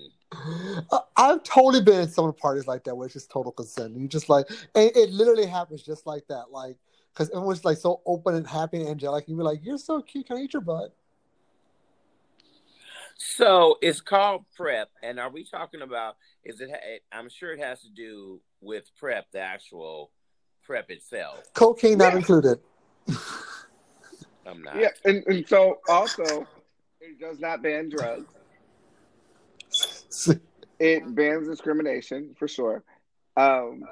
[0.92, 3.98] I- I've totally been in some parties like that where it's just total consent.
[3.98, 6.52] You just like, and it literally happens just like that.
[6.52, 6.78] Like,
[7.14, 9.28] because everyone's like so open and happy and angelic.
[9.28, 10.28] You be like, "You're so cute.
[10.28, 10.94] Can I eat your butt?"
[13.24, 16.16] So it's called PrEP, and are we talking about?
[16.44, 16.72] Is it?
[17.12, 20.10] I'm sure it has to do with PrEP, the actual
[20.64, 21.40] PrEP itself.
[21.54, 22.60] Cocaine not included.
[24.46, 24.76] I'm not.
[24.76, 26.48] yeah, and, and so also
[27.00, 28.34] it does not ban drugs.
[30.84, 32.84] It bans discrimination for sure.
[33.38, 33.84] Um,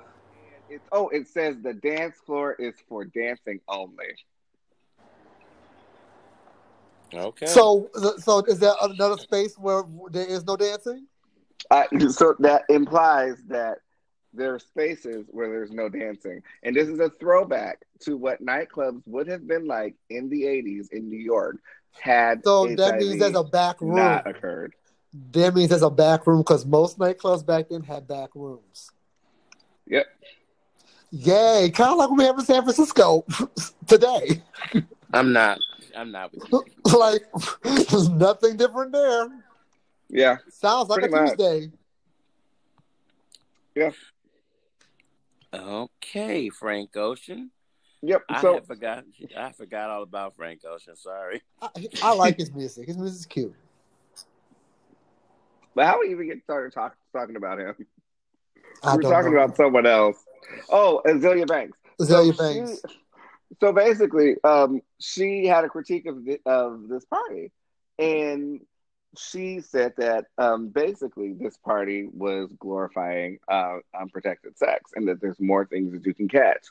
[0.70, 4.16] it's oh, it says the dance floor is for dancing only.
[7.14, 7.46] Okay.
[7.46, 11.08] So, so is there another space where there is no dancing?
[11.72, 13.80] Uh, so that implies that
[14.34, 19.02] there are spaces where there's no dancing, and this is a throwback to what nightclubs
[19.06, 21.58] would have been like in the '80s in New York
[22.00, 23.96] had So that HIV means there's a back room.
[23.96, 24.76] not occurred.
[25.32, 28.92] That means there's a back room because most nightclubs back then had back rooms.
[29.88, 30.06] Yep.
[31.12, 31.72] Yay!
[31.74, 33.26] Kind of like what we have in San Francisco
[33.88, 34.44] today.
[35.14, 35.60] I'm not.
[35.96, 36.64] I'm not with you.
[37.00, 37.24] like,
[37.64, 39.28] there's nothing different there.
[40.10, 40.38] Yeah.
[40.50, 41.30] Sounds like a much.
[41.30, 41.72] Tuesday.
[43.76, 43.92] Yeah.
[45.54, 47.52] Okay, Frank Ocean.
[48.02, 48.24] Yep.
[48.30, 49.04] I So had forgot.
[49.38, 50.96] I forgot all about Frank Ocean.
[50.96, 51.42] Sorry.
[51.62, 51.70] I,
[52.04, 52.88] I like his music.
[52.88, 53.54] His music's cute.
[55.76, 57.76] but how we even get started talk, talking about him?
[58.84, 59.42] I We're don't talking know.
[59.42, 60.18] about someone else.
[60.70, 61.78] Oh, Azealia Banks.
[62.00, 62.82] Azealia so Banks.
[62.88, 62.96] She,
[63.60, 67.52] so basically, um, she had a critique of the, of this party,
[67.98, 68.62] and
[69.18, 75.40] she said that um, basically this party was glorifying uh, unprotected sex, and that there's
[75.40, 76.68] more things that you can catch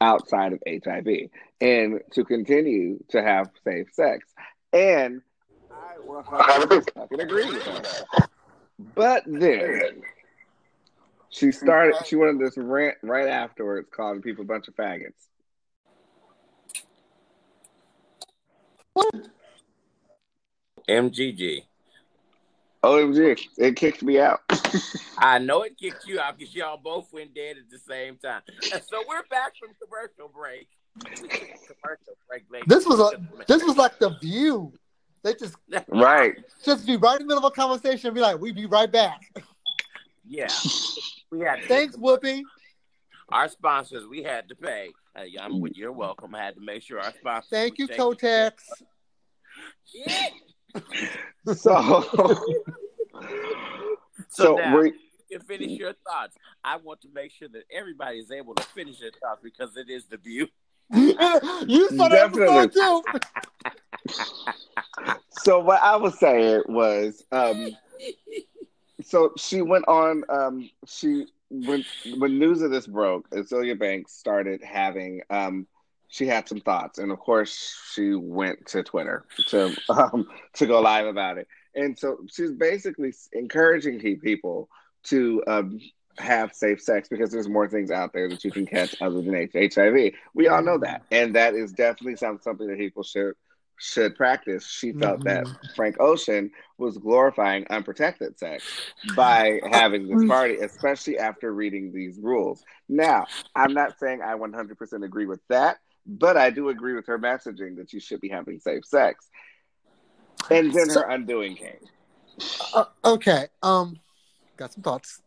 [0.00, 1.30] outside of HIV,
[1.60, 4.26] and to continue to have safe sex.
[4.72, 5.22] And
[5.70, 8.28] I 100% fucking agree with her.
[8.94, 10.02] But then
[11.30, 11.96] she started.
[12.06, 15.26] She went on this rant right afterwards, calling people a bunch of faggots.
[20.88, 21.64] MGG.
[22.84, 24.40] OMG, it kicked me out.
[25.18, 28.42] I know it kicked you out because y'all both went dead at the same time.
[28.62, 30.68] So we're back from commercial break.
[31.04, 34.72] We took a commercial break, ladies This was a this was like the view.
[35.24, 35.56] They just
[35.88, 36.36] right.
[36.64, 38.90] just be right in the middle of a conversation and be like, "We be right
[38.90, 39.20] back."
[40.26, 40.48] yeah.
[41.30, 42.42] We had Thanks, Whoopi.
[43.30, 44.06] our sponsors.
[44.06, 44.90] We had to pay.
[45.26, 45.76] Yeah, I'm, with.
[45.76, 46.34] you're welcome.
[46.34, 47.50] I had to make sure our sponsors.
[47.50, 48.52] Thank you, taken Kotex.
[51.54, 52.36] So,
[54.28, 54.92] So, so now we
[55.30, 56.36] you can finish your thoughts.
[56.64, 59.90] I want to make sure that everybody is able to finish their thoughts because it
[59.90, 60.48] is the view.
[60.94, 63.02] you saw that episode too.
[65.30, 67.76] so what I was saying was, um,
[69.02, 70.24] so she went on.
[70.28, 71.84] Um, she when
[72.18, 75.22] when news of this broke, Azealia Banks started having.
[75.30, 75.66] Um,
[76.10, 80.80] she had some thoughts, and of course, she went to Twitter to um, to go
[80.80, 81.48] live about it.
[81.74, 84.68] And so she's basically encouraging people
[85.04, 85.80] to um,
[86.18, 89.48] have safe sex because there's more things out there that you can catch other than
[89.54, 90.12] HIV.
[90.34, 93.34] We all know that, and that is definitely some, something that people should
[93.78, 94.66] should practice.
[94.66, 98.64] She felt that Frank Ocean was glorifying unprotected sex
[99.16, 102.62] by having this party, especially after reading these rules.
[102.88, 107.18] Now, I'm not saying I 100% agree with that, but I do agree with her
[107.18, 109.28] messaging that you should be having safe sex.
[110.50, 111.78] And then So- her undoing came.
[112.74, 113.48] Uh, okay.
[113.62, 113.98] Um,
[114.56, 115.20] got some thoughts.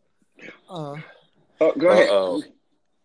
[0.68, 0.96] Uh,
[1.60, 2.08] Oh, go ahead.
[2.08, 2.42] Uh-oh.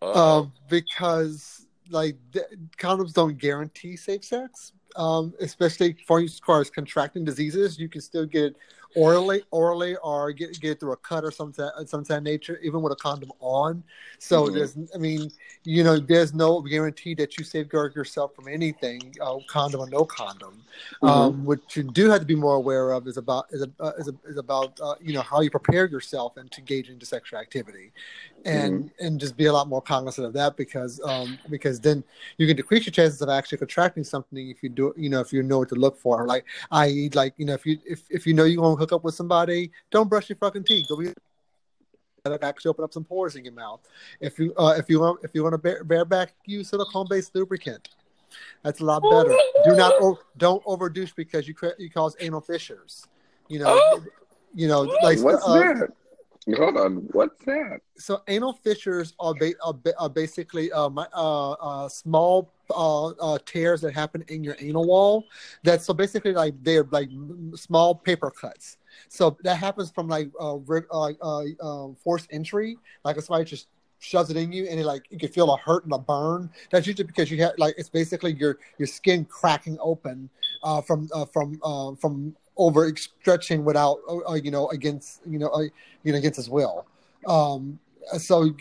[0.02, 0.38] Uh-oh.
[0.40, 2.44] um, because like th-
[2.76, 4.72] condoms don't guarantee safe sex.
[4.98, 8.56] Um, especially for as far as contracting diseases, you can still get it
[8.96, 12.24] orally, orally, or get get it through a cut or some type, some type of
[12.24, 13.84] nature, even with a condom on.
[14.18, 14.54] So Mhm.
[14.54, 15.30] there's, I mean,
[15.62, 20.04] you know, there's no guarantee that you safeguard yourself from anything, uh, condom or no
[20.04, 20.64] condom.
[21.02, 24.10] Um, what you do have to be more aware of is about is, uh, is,
[24.24, 27.92] is about uh, you know how you prepare yourself and to engage into sexual activity,
[28.44, 32.02] and and just be a lot more cognizant of that because um, because then
[32.36, 35.32] you can decrease your chances of actually contracting something if you do you know if
[35.32, 37.10] you know what to look for like i.e.
[37.14, 39.70] like you know if you if, if you know you're gonna hook up with somebody
[39.90, 41.12] don't brush your fucking teeth go be
[42.24, 43.80] that'll actually open up some pores in your mouth
[44.20, 47.34] if you uh, if you want if you want to bear, bareback use silicone based
[47.34, 47.88] lubricant
[48.62, 52.40] that's a lot better do not o- don't overdose because you cre- you cause anal
[52.40, 53.06] fissures
[53.48, 54.02] you know Oh.
[54.54, 55.92] you know like What's uh, that?
[56.56, 56.96] Hold on.
[57.12, 57.80] What's that?
[57.98, 63.08] so anal fissures are, ba- are, ba- are basically uh, mi- uh, uh, small uh,
[63.08, 65.24] uh, tears that happen in your anal wall.
[65.64, 67.10] That so basically like they're like
[67.54, 68.78] small paper cuts.
[69.08, 73.68] So that happens from like uh, uh, um, forced entry, like somebody just
[74.00, 76.50] shoves it in you and it like you can feel a hurt and a burn.
[76.70, 80.30] That's usually because you have like it's basically your your skin cracking open
[80.62, 85.48] uh, from uh, from uh, from over stretching without uh, you know against you know
[85.48, 85.62] uh,
[86.02, 86.86] you know against his will.
[87.26, 87.78] Um,
[88.18, 88.54] so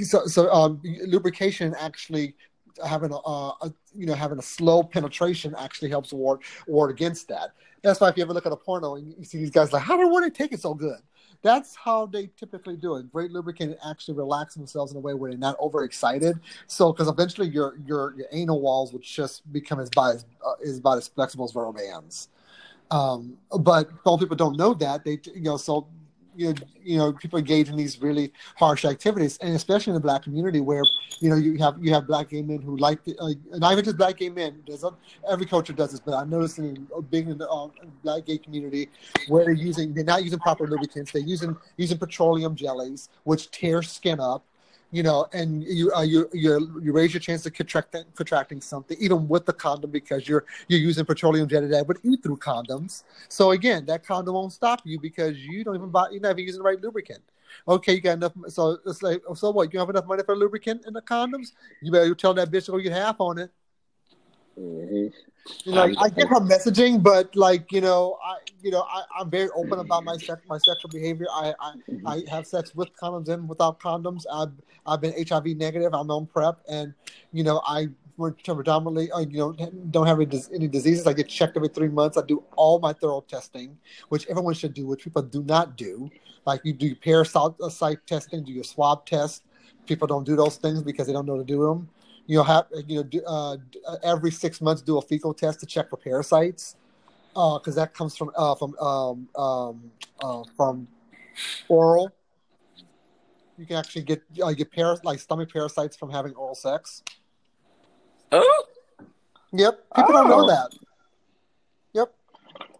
[0.00, 2.34] so so um, lubrication actually
[2.86, 7.50] having a, a you know having a slow penetration actually helps ward ward against that.
[7.82, 9.82] That's why if you ever look at a porno and you see these guys like,
[9.82, 11.00] how do they take it so good?
[11.42, 13.12] That's how they typically do it.
[13.12, 16.40] Great lubricant actually relax themselves in a way where they're not overexcited.
[16.66, 20.54] So, because eventually your your your anal walls would just become as by as uh,
[20.62, 22.30] is about as flexible as rubber bands.
[22.90, 25.88] Um, but some people don't know that they you know so
[26.36, 30.00] you know, you know people engage in these really harsh activities, and especially in the
[30.00, 30.84] black community where
[31.20, 33.84] you know you have you have black gay men who like the, uh, not even
[33.84, 34.62] just black gay men.
[34.68, 34.90] A,
[35.30, 37.68] every culture does this, but I noticed in being in the uh,
[38.02, 38.88] black gay community
[39.28, 41.12] where they're using they're not using proper lubricants.
[41.12, 44.44] They're using using petroleum jellies, which tear skin up.
[44.94, 48.96] You know, and you uh, you you you raise your chance of contracting contracting something
[49.00, 53.02] even with the condom because you're you're using petroleum jelly that would eat through condoms.
[53.28, 56.44] So again, that condom won't stop you because you don't even buy you're not even
[56.44, 57.22] using the right lubricant.
[57.66, 58.34] Okay, you got enough.
[58.48, 59.72] So it's like, so what?
[59.72, 61.48] You have enough money for lubricant and the condoms?
[61.82, 63.50] You better tell that bitch to go get half on it.
[64.58, 65.12] Mhm.
[65.64, 69.30] You know, I get her messaging, but like you know, I you know, I, I'm
[69.30, 71.26] very open about my sex, my sexual behavior.
[71.30, 71.74] I, I
[72.06, 74.24] I have sex with condoms and without condoms.
[74.32, 74.52] I've
[74.86, 75.92] I've been HIV negative.
[75.92, 76.94] I'm on PrEP, and
[77.32, 79.52] you know, I predominantly uh, you know
[79.90, 81.06] don't have any, any diseases.
[81.06, 82.16] I get checked every three months.
[82.16, 83.76] I do all my thorough testing,
[84.08, 86.10] which everyone should do, which people do not do.
[86.46, 89.44] Like you do your parasite uh, site testing, do your swab test.
[89.86, 91.90] People don't do those things because they don't know to do them
[92.26, 93.56] you know have you know do, uh,
[94.02, 96.76] every six months do a fecal test to check for parasites
[97.32, 99.90] because uh, that comes from uh, from um, um,
[100.22, 100.88] uh, from
[101.68, 102.10] oral.
[103.58, 107.02] You can actually get uh, get paras- like stomach parasites from having oral sex.
[108.32, 108.64] Oh,
[109.52, 110.48] Yep, people don't know Oh.
[110.48, 110.70] that.
[111.92, 112.12] Yep,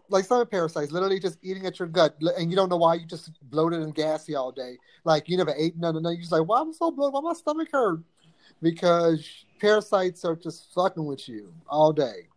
[0.09, 2.95] like stomach parasites, literally just eating at your gut, and you don't know why.
[2.95, 4.77] You just bloated and gassy all day.
[5.05, 7.13] Like you never ate none, and you're just like, "Why am I'm so bloated?
[7.13, 7.99] Why my stomach hurt?"
[8.61, 9.27] Because
[9.59, 12.27] parasites are just fucking with you all day,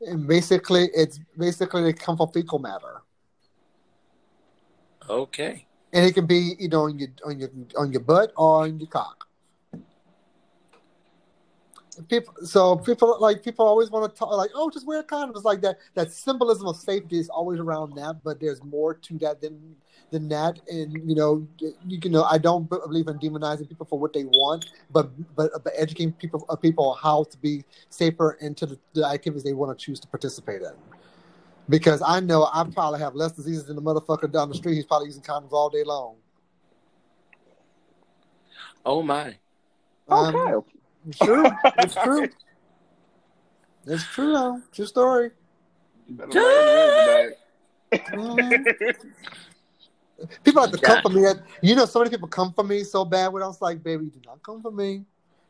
[0.00, 3.02] and basically, it's basically they come from fecal matter,
[5.08, 5.66] okay.
[5.92, 8.78] and it can be you know on your on your on your butt or on
[8.78, 9.27] your cock.
[12.08, 15.34] People so people like people always want to talk like oh just wear a condom.
[15.34, 19.18] It's like that that symbolism of safety is always around that but there's more to
[19.18, 19.76] that than
[20.10, 20.60] than that.
[20.68, 21.46] And you know
[21.86, 25.50] you can know i don't believe in demonizing people for what they want but but,
[25.64, 29.52] but educating people uh, people on how to be safer into the, the activities they
[29.52, 30.72] want to choose to participate in.
[31.68, 34.74] Because i know i probably have less diseases than the motherfucker down the street.
[34.74, 36.16] He's probably using condoms all day long.
[38.86, 39.36] Oh my.
[40.08, 40.77] Um, Okay.
[41.06, 41.46] It's true
[41.78, 42.28] it's true
[43.86, 45.30] it's true though true story
[46.06, 47.34] You better learn
[47.90, 48.96] this.
[50.44, 51.22] People have to come for me.
[51.62, 54.06] You know, so many people come for me so bad when I was like, baby,
[54.06, 55.04] do not come for me.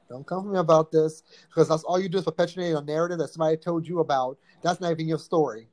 [0.09, 1.22] Don't come for me about this.
[1.49, 4.38] Because that's all you do is perpetuate a narrative that somebody told you about.
[4.62, 5.68] That's not even your story.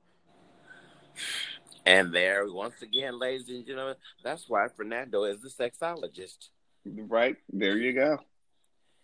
[1.86, 6.50] And there, once again, ladies and gentlemen, that's why Fernando is the sexologist.
[6.86, 8.20] Right there, you go.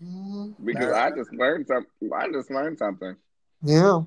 [0.03, 0.55] Mhm.
[0.63, 2.11] Because I just learned something.
[2.13, 3.15] I just learned something.
[3.63, 4.01] Yeah.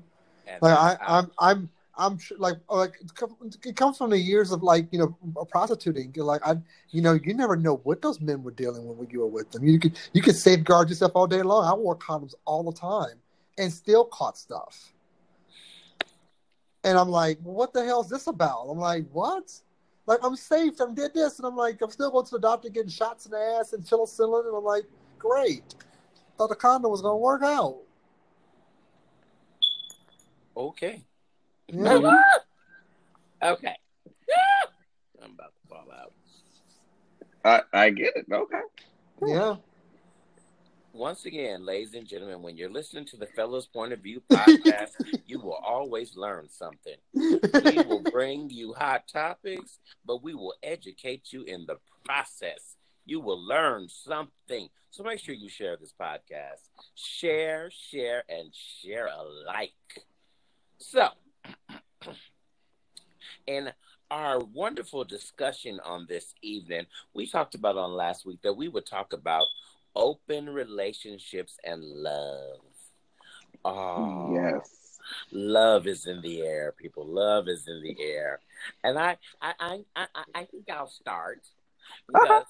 [0.47, 4.09] And Like I, that's how- I'm, I'm, I'm sure, like, like it it comes from
[4.09, 6.11] the years of like, you know, prostituting.
[6.17, 6.57] Like I,
[6.89, 9.51] you know, you never know what those men were dealing with when you were with
[9.51, 9.63] them.
[9.65, 11.63] You could, you could safeguard yourself all day long.
[11.65, 13.15] I wore condoms all the time
[13.57, 14.91] and still caught stuff.
[16.83, 18.67] And I'm like, what the hell is this about?
[18.69, 19.51] I'm like, what?
[20.05, 20.79] Like I'm safe.
[20.81, 23.31] I did this, and I'm like, I'm still going to the doctor getting shots in
[23.31, 24.83] the ass and penicillin, and I'm like,
[25.17, 25.63] great.
[26.37, 27.77] Thought the condo was gonna work out.
[30.57, 31.03] okay.
[31.67, 32.21] Yeah.
[33.41, 33.75] okay.
[35.23, 36.13] I'm about to fall out.
[37.43, 38.25] I, I get it.
[38.31, 38.59] Okay.
[39.25, 39.55] yeah.
[40.93, 44.91] Once again, ladies and gentlemen, when you're listening to the Fellas Point of View podcast,
[45.27, 46.95] you will always learn something.
[47.13, 51.75] We will bring you hot topics, but we will educate you in the
[52.05, 52.74] process.
[53.05, 54.69] You will learn something.
[54.89, 56.69] So make sure you share this podcast.
[56.95, 59.71] Share, share, and share alike.
[60.77, 61.09] So,
[63.47, 63.71] in
[64.11, 68.85] our wonderful discussion on this evening, we talked about on last week that we would
[68.85, 69.45] talk about
[69.95, 72.59] open relationships and love.
[73.63, 74.99] Oh, Yes.
[75.31, 77.05] love is in the air, people.
[77.05, 78.39] Love is in the air,
[78.83, 81.41] and I, I, I, I, I think I'll start
[82.07, 82.45] because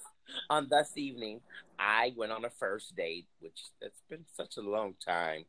[0.50, 1.40] on this evening
[1.78, 5.44] I went on a first date, which that's been such a long time.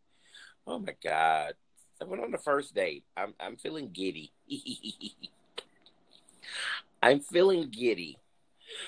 [0.66, 1.54] Oh my god!
[2.02, 3.04] I went on the first date.
[3.16, 4.32] I'm, I'm feeling giddy.
[7.02, 8.18] I'm feeling giddy.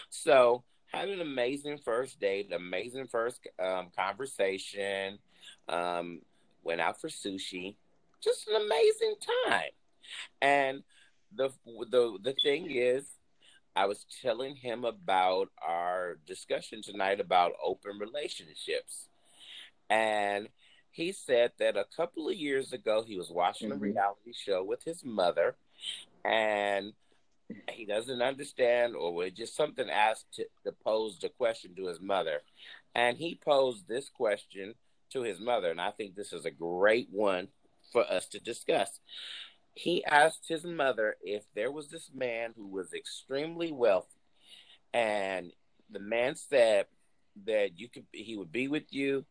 [0.10, 5.20] So had an amazing first date, amazing first um, conversation.
[5.68, 6.22] Um,
[6.64, 7.76] went out for sushi,
[8.22, 9.16] just an amazing
[9.48, 9.72] time.
[10.42, 10.84] And
[11.36, 11.50] the
[11.90, 13.06] the the thing is,
[13.76, 19.10] I was telling him about our discussion tonight about open relationships,
[19.90, 20.50] and
[20.92, 23.82] he said that a couple of years ago he was watching a Mhm.
[23.82, 25.56] reality show with his mother,
[26.26, 26.94] and
[27.72, 32.00] he doesn't understand, or was just something asked to, to pose the question to his
[32.00, 32.44] mother,
[32.96, 34.76] and he posed this question
[35.12, 37.48] to his mother, and I think this is a great one
[37.92, 39.00] for us to discuss.
[39.80, 44.20] He asked his mother if there was this man who was extremely wealthy,
[44.94, 45.54] and
[45.90, 46.88] the man said
[47.46, 49.24] that you could he would be with you,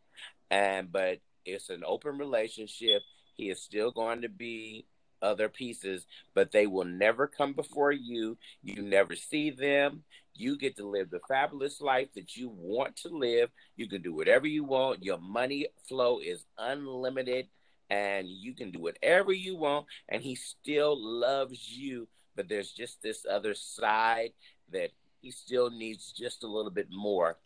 [0.51, 3.03] and but it's an open relationship.
[3.35, 4.87] He is still going to be
[5.21, 8.39] other pieces, but they will never come before you.
[8.63, 10.03] You never see them.
[10.33, 13.51] You get to live the fabulous life that you want to live.
[13.77, 15.05] You can do whatever you want.
[15.05, 17.49] Your money flow is unlimited
[17.91, 19.87] and you can do whatever you want.
[20.09, 22.09] And he still loves you.
[22.37, 24.31] But there's just this other side
[24.71, 27.39] that he still needs just a little bit more.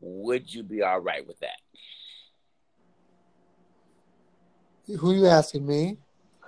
[0.00, 1.58] Would you be all right with that?
[5.00, 5.98] Who you asking me?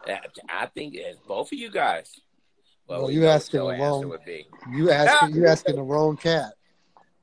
[0.08, 0.16] Uh,
[0.48, 2.20] I think it's both of you guys.
[2.86, 4.16] Well, well you asking the wrong.
[4.72, 6.54] You asking you asking the wrong cat.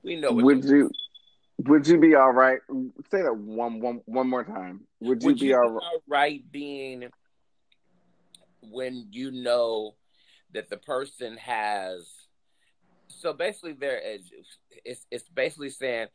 [0.04, 0.32] We know.
[0.32, 0.92] would you?
[1.66, 2.60] Would you be all right?
[3.12, 4.82] Say that one one one more time.
[5.00, 7.10] Would you, would be, you all, be all right being
[8.62, 9.96] when you know
[10.54, 12.08] that the person has?
[13.08, 14.22] So basically, there is.
[14.86, 16.08] It's it's basically saying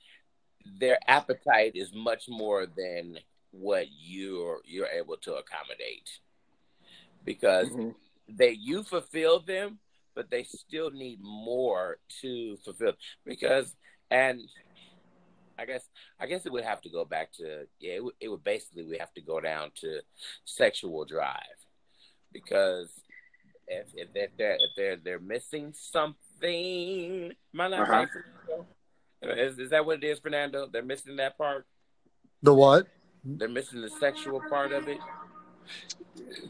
[0.78, 3.18] their appetite is much more than
[3.50, 6.20] what you're you're able to accommodate
[7.24, 7.90] because mm-hmm.
[8.28, 9.78] they you fulfill them,
[10.14, 12.92] but they still need more to fulfill
[13.24, 13.74] because
[14.10, 14.40] and
[15.58, 15.88] I guess
[16.20, 18.84] I guess it would have to go back to yeah it, would, it would basically
[18.84, 20.00] we have to go down to
[20.44, 21.38] sexual drive
[22.32, 22.90] because
[23.68, 28.06] if if they're, they're if they're they're missing something, am I not uh-huh.
[29.24, 30.66] Is, is that what it is, Fernando?
[30.66, 31.64] They're missing that part.
[32.42, 32.88] The what?
[33.24, 34.98] They're missing the sexual part of it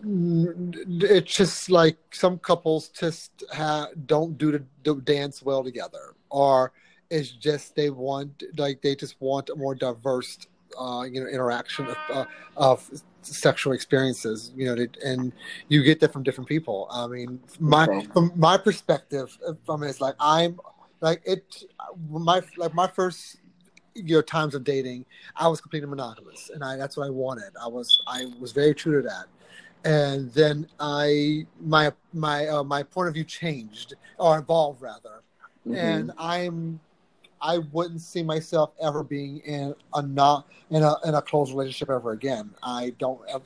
[0.05, 6.73] it's just like some couples just ha- don't do the, the dance well together or
[7.13, 10.39] it's just they want like they just want a more diverse
[10.79, 12.25] uh, you know interaction of, uh,
[12.57, 12.91] of
[13.21, 15.33] sexual experiences you know and
[15.69, 20.01] you get that from different people i mean my from my perspective from it, it's
[20.01, 20.59] like i'm
[21.01, 21.65] like it
[22.11, 23.37] my like my first
[23.95, 25.05] your times of dating,
[25.37, 27.53] I was completely monogamous, and I that's what I wanted.
[27.61, 29.27] I was I was very true to that,
[29.85, 35.23] and then I my my uh, my point of view changed or evolved rather,
[35.67, 35.75] mm-hmm.
[35.75, 36.81] and I'm
[37.43, 41.91] I wouldn't see myself ever being in a not in a in a close relationship
[41.91, 42.55] ever again.
[42.63, 43.45] I don't ever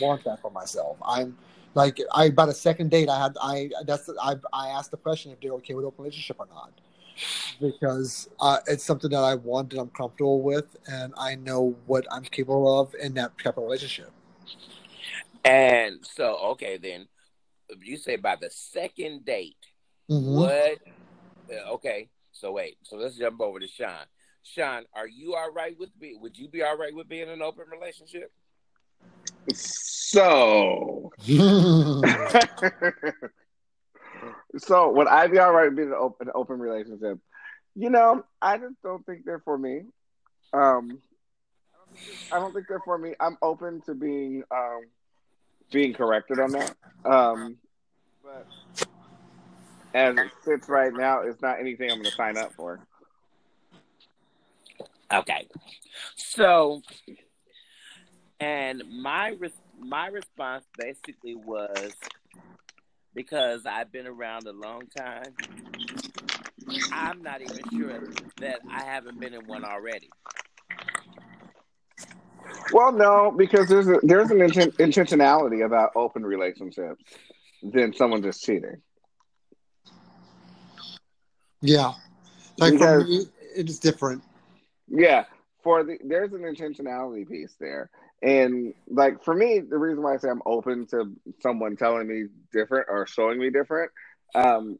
[0.00, 0.96] want that for myself.
[1.06, 1.36] I'm
[1.74, 3.08] like I about a second date.
[3.08, 6.36] I had I that's I I asked the question if they're okay with open relationship
[6.40, 6.72] or not
[7.60, 12.06] because uh, it's something that I want and I'm comfortable with, and I know what
[12.10, 14.10] I'm capable of in that type of relationship.
[15.44, 17.08] And so, okay, then
[17.82, 19.56] you say by the second date,
[20.10, 20.36] mm-hmm.
[20.36, 20.78] what?
[21.50, 22.08] Uh, okay,
[22.38, 24.06] so wait, so let's jump over to Sean.
[24.44, 26.14] Sean, are you all right with me?
[26.20, 28.30] Would you be all right with being in an open relationship?
[29.52, 31.10] So,
[34.56, 37.18] so would I be all right being an open, an open relationship?
[37.74, 39.82] You know, I just don't think they're for me.
[40.52, 41.00] Um,
[42.30, 43.14] I don't think they're for me.
[43.18, 44.82] I'm open to being um,
[45.72, 46.76] being corrected on that.
[47.04, 47.56] Um,
[48.22, 48.46] but
[49.94, 52.80] as it sits right now, it's not anything I'm going to sign up for.
[55.12, 55.48] Okay,
[56.16, 56.82] so
[58.40, 61.92] and my re- my response basically was
[63.14, 65.34] because I've been around a long time.
[66.92, 68.00] I'm not even sure
[68.40, 70.10] that I haven't been in one already.
[72.72, 77.02] Well, no, because there's a, there's an inten- intentionality about open relationships
[77.62, 78.82] than someone just cheating.
[81.60, 81.92] Yeah,
[82.58, 84.22] like because, for me, it's different.
[84.88, 85.24] Yeah,
[85.62, 87.90] for the there's an intentionality piece there.
[88.22, 92.24] And like for me, the reason why I say I'm open to someone telling me
[92.52, 93.92] different or showing me different
[94.34, 94.78] um,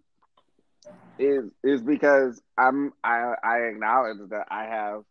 [1.18, 5.02] is is because I'm I I acknowledge that I have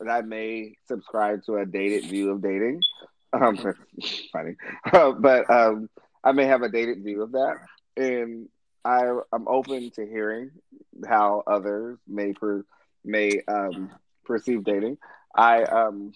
[0.00, 2.80] that I may subscribe to a dated view of dating.
[3.32, 3.56] Um,
[4.32, 4.56] funny,
[4.92, 5.90] uh, but um,
[6.24, 7.56] I may have a dated view of that,
[7.96, 8.48] and
[8.86, 10.52] I I'm open to hearing
[11.06, 12.64] how others may per,
[13.04, 13.90] may um,
[14.24, 14.98] perceive dating.
[15.34, 16.12] I um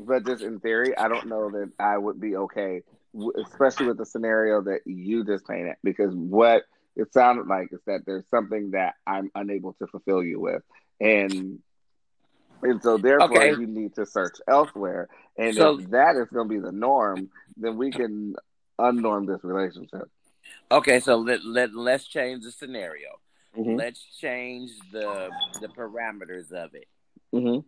[0.00, 2.82] but just in theory, I don't know that I would be okay,
[3.44, 6.62] especially with the scenario that you just painted, because what
[6.96, 10.62] it sounded like is that there's something that I'm unable to fulfill you with,
[11.00, 11.58] and
[12.62, 13.50] and so therefore okay.
[13.50, 15.08] you need to search elsewhere.
[15.36, 18.36] And so, if that is going to be the norm, then we can
[18.78, 20.08] unnorm this relationship.
[20.70, 23.08] Okay, so let let let's change the scenario.
[23.56, 23.76] Mm-hmm.
[23.76, 25.30] Let's change the
[25.60, 26.86] the parameters of it.
[27.34, 27.60] Mm-hmm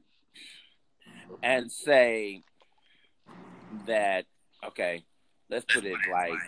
[1.42, 2.42] and say
[3.86, 4.26] that
[4.64, 5.04] okay,
[5.50, 6.38] let's put it like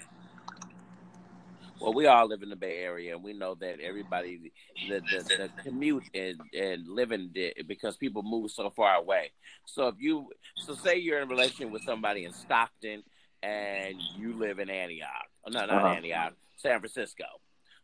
[1.80, 4.52] well, we all live in the Bay Area, and we know that everybody,
[4.88, 7.34] the the, the commute and, and living
[7.66, 9.32] because people move so far away.
[9.66, 13.02] So if you, so say you're in a relationship with somebody in Stockton,
[13.44, 15.88] and you live in Antioch, oh, no, not uh-huh.
[15.88, 17.24] Antioch, San Francisco.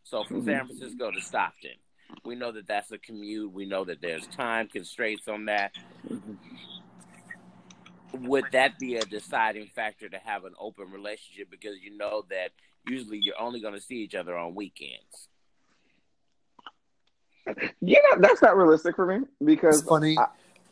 [0.04, 0.48] So from mm-hmm.
[0.48, 1.76] San Francisco to Stockton,
[2.24, 3.52] We know that that's a commute.
[3.52, 5.72] We know that there's time constraints on that.
[8.12, 12.50] Would that be a deciding factor to have an open relationship because you know that
[12.88, 15.28] usually you're only going to see each other on weekends?
[17.80, 20.18] Yeah, that's not realistic for me because It's funny.
[20.18, 20.26] I-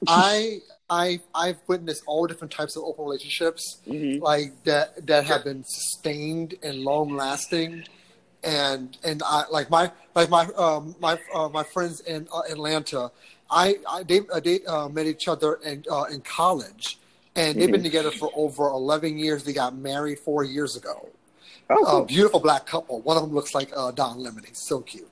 [0.06, 4.20] I I I've witnessed all different types of open relationships, Mhm.
[4.22, 7.84] like that that have been sustained and long lasting,
[8.42, 13.10] and and I like my like my um my uh, my friends in uh, Atlanta,
[13.50, 16.98] I I they uh, they uh, met each other in uh, in college,
[17.36, 19.44] and they've been together for over eleven years.
[19.44, 21.08] They got married four years ago.
[21.70, 22.04] oh, A cool.
[22.06, 23.00] beautiful black couple.
[23.02, 24.44] One of them looks like uh, Don Lemon.
[24.48, 25.10] He's so cute.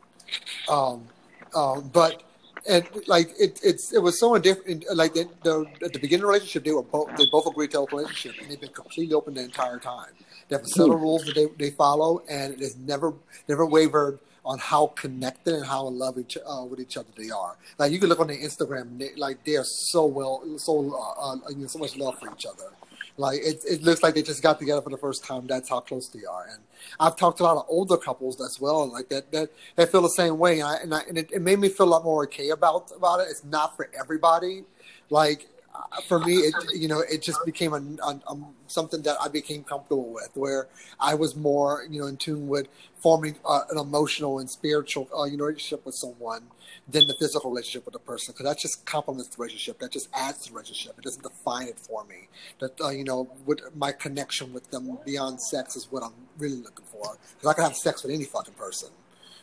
[0.69, 1.07] Um,
[1.55, 2.23] um, but
[2.69, 4.85] and like it, it's it was so different.
[4.95, 7.71] Like the, the, at the beginning of the relationship, they were both they both agreed
[7.73, 10.11] to open relationship, and they've been completely open the entire time.
[10.49, 13.15] They have a set of rules that they, they follow, and it has never
[13.49, 17.31] never wavered on how connected and how in love each, uh, with each other they
[17.31, 17.57] are.
[17.79, 21.33] Like you can look on their Instagram, they, like they are so well, so uh,
[21.33, 22.71] uh, you know, so much love for each other.
[23.19, 25.47] Like it, it looks like they just got together for the first time.
[25.47, 26.47] That's how close they are.
[26.53, 26.63] And
[27.01, 30.03] I've talked to a lot of older couples as well, like that that, that feel
[30.03, 30.61] the same way.
[30.61, 32.93] And, I, and, I, and it, it made me feel a lot more okay about
[32.95, 33.29] about it.
[33.31, 34.65] It's not for everybody.
[35.09, 39.17] Like uh, for me, it you know it just became a, a, a something that
[39.21, 40.69] I became comfortable with, where
[41.01, 45.23] I was more you know in tune with forming uh, an emotional and spiritual uh,
[45.23, 46.43] relationship with someone
[46.89, 49.79] than the physical relationship with the person because that just complements the relationship.
[49.81, 50.95] That just adds to the relationship.
[50.99, 52.29] It doesn't define it for me.
[52.61, 56.57] That uh, you know, with my connection with them beyond sex is what I'm really
[56.57, 57.17] looking for.
[57.35, 58.91] Because I can have sex with any fucking person,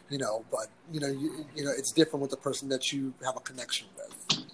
[0.10, 0.46] you know.
[0.52, 3.42] But you know, you, you know, it's different with the person that you have a
[3.42, 4.46] connection with,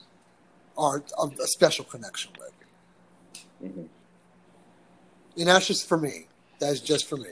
[0.76, 3.72] or a, a special connection with.
[3.72, 3.88] Mhm.
[5.38, 6.28] And that's just for me.
[6.60, 7.30] That's just for me.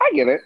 [0.00, 0.40] I get it.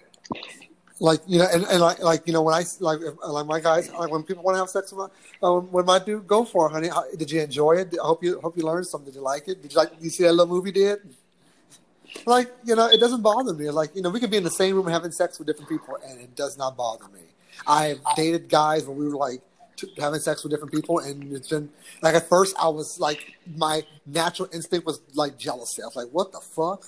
[0.99, 3.91] Like you know, and, and like like you know when I like like my guys
[3.93, 5.11] like when people want to have sex with
[5.43, 6.89] my uh, when my dude go for it, honey.
[6.89, 7.95] How, did you enjoy it?
[8.03, 9.13] I hope you hope you learned something.
[9.13, 9.61] Did you like it?
[9.61, 9.91] Did you like?
[9.95, 10.73] Did you see that little movie?
[10.73, 11.01] Did
[12.25, 13.69] like you know it doesn't bother me.
[13.71, 15.99] Like you know we could be in the same room having sex with different people,
[16.07, 17.21] and it does not bother me.
[17.67, 19.41] I've dated guys when we were like
[19.77, 21.69] t- having sex with different people, and it's been
[22.03, 25.83] like at first I was like my natural instinct was like jealousy.
[25.83, 26.87] I was like, what the fuck.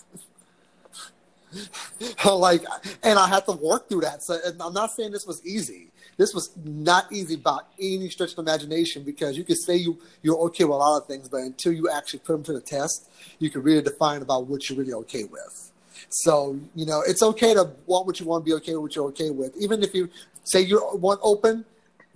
[2.27, 2.63] like,
[3.03, 4.23] and I had to work through that.
[4.23, 5.91] So, I'm not saying this was easy.
[6.17, 10.39] This was not easy by any stretch of imagination because you could say you you're
[10.47, 13.09] okay with a lot of things, but until you actually put them to the test,
[13.39, 15.73] you can really define about what you're really okay with.
[16.11, 18.97] So, you know, it's okay to want what you want, to be okay with what
[18.97, 19.55] you're okay with.
[19.61, 20.09] Even if you
[20.45, 21.65] say you want open,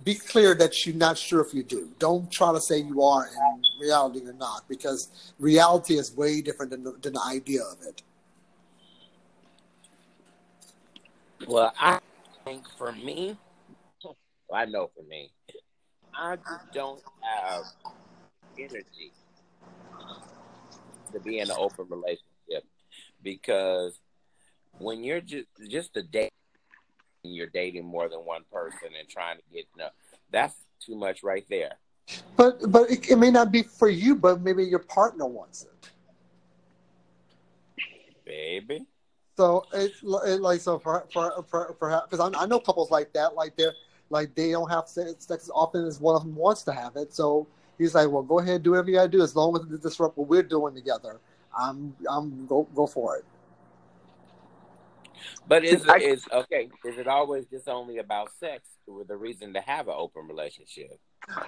[0.03, 1.89] be clear that you're not sure if you do.
[1.99, 6.71] Don't try to say you are in reality you're not, because reality is way different
[6.71, 8.01] than the, than the idea of it.
[11.47, 11.99] Well, I
[12.45, 13.37] think for me,
[14.03, 14.15] well,
[14.53, 15.31] I know for me,
[16.15, 17.63] I just don't have
[18.57, 19.11] energy
[21.11, 22.65] to be in an open relationship
[23.21, 23.99] because
[24.77, 26.31] when you're just just a date,
[27.23, 29.89] you're dating more than one person and trying to get no,
[30.31, 31.73] that's too much right there.
[32.35, 35.89] But but it, it may not be for you, but maybe your partner wants it.
[38.25, 38.85] Baby,
[39.35, 43.35] So it's it, like so for for for because I, I know couples like that,
[43.35, 43.73] like they're
[44.09, 46.95] like they don't have sex, sex as often as one of them wants to have
[46.95, 47.13] it.
[47.13, 49.65] So he's like, well, go ahead, do whatever you gotta do, as long as it
[49.65, 51.19] doesn't disrupt what we're doing together.
[51.57, 53.25] I'm I'm go go for it.
[55.47, 56.69] but is I- is okay?
[56.85, 60.99] Is it always just only about sex with the reason to have an open relationship?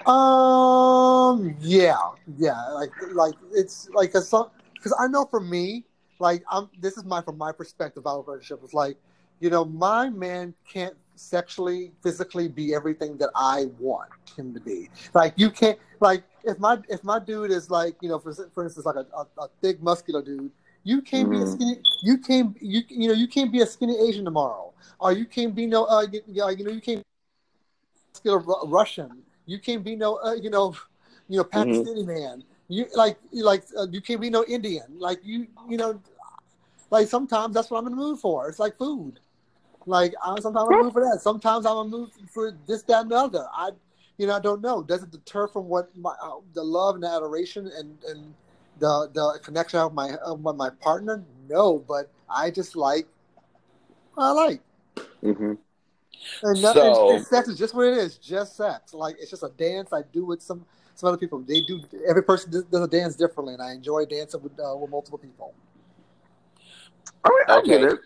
[0.08, 1.98] Um, yeah,
[2.38, 5.84] yeah, like like it's like because I know for me,
[6.20, 8.62] like I'm this is my from my perspective about relationship.
[8.64, 8.98] It's like
[9.40, 14.90] you know my man can't sexually physically be everything that I want him to be.
[15.14, 18.64] Like you can't like if my if my dude is like you know for for
[18.64, 20.52] instance like a, a, a thick muscular dude.
[20.88, 21.52] You can't be a Mhm.
[21.52, 21.82] skinny.
[22.04, 22.56] You can't.
[22.62, 23.16] You you know.
[23.16, 25.86] You can't be a skinny Asian tomorrow, or you can't be no.
[25.86, 26.72] Uh, you, you know.
[26.72, 27.02] You can't.
[28.14, 29.24] Muscular Ru- Russian.
[29.48, 30.20] You can't be no.
[30.24, 30.76] Uh, you know.
[31.28, 32.44] You know, Pakistani man.
[32.68, 33.18] You like.
[33.32, 33.64] You like.
[33.78, 34.86] Uh, you can't be no Indian.
[34.98, 35.48] Like you.
[35.70, 36.02] You know.
[36.92, 38.48] Like sometimes that's what I'm in the mood for.
[38.48, 39.20] It's like food.
[39.86, 41.20] Like I, sometimes I'm in the mood for that.
[41.22, 43.48] Sometimes I'm in the mood for this, that, and the other.
[43.54, 43.72] I,
[44.18, 44.82] you know, I don't know.
[44.82, 48.34] Does it deter from what my uh, the love and the adoration and and
[48.80, 51.24] the the connection I have with my uh, with my partner?
[51.50, 53.08] No, but I just like
[54.14, 54.62] what I like.
[55.24, 55.54] Mm-hmm.
[56.44, 58.94] And, So- and sex is just what it is, just sex.
[58.94, 60.66] Like it's just a dance I do with some
[60.96, 61.40] some other people.
[61.40, 64.76] They do every person does, does a dance differently, and I enjoy dancing with uh,
[64.76, 65.54] with multiple people.
[67.24, 68.00] I, mean, I get it.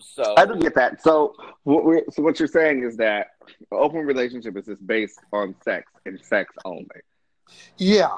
[0.00, 1.02] So I do get that.
[1.02, 1.34] So
[1.64, 3.28] what we're, so what you're saying is that
[3.72, 6.86] open relationship is just based on sex and sex only.
[7.78, 8.16] Yeah,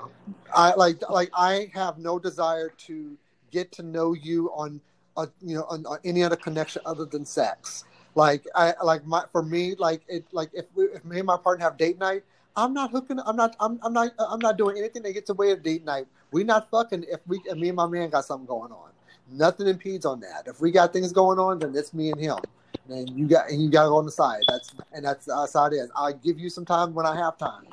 [0.55, 3.17] I like like I have no desire to
[3.51, 4.81] get to know you on
[5.17, 7.85] a, you know on, on any other connection other than sex.
[8.15, 11.37] Like I like my for me like it like if we, if me and my
[11.37, 12.25] partner have date night,
[12.57, 13.19] I'm not hooking.
[13.25, 13.57] I'm not.
[13.61, 14.13] I'm, I'm not.
[14.19, 16.07] I'm not doing anything that gets away of date night.
[16.31, 18.91] We're not fucking if we me and my man got something going on.
[19.31, 20.45] Nothing impedes on that.
[20.47, 22.39] If we got things going on, then it's me and him.
[22.89, 24.43] And you got and you got to go on the side.
[24.49, 25.91] That's and that's, uh, that's how it is.
[25.97, 27.67] I give you some time when I have time,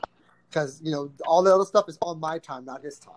[0.50, 3.16] because you know all the other stuff is on my time, not his time.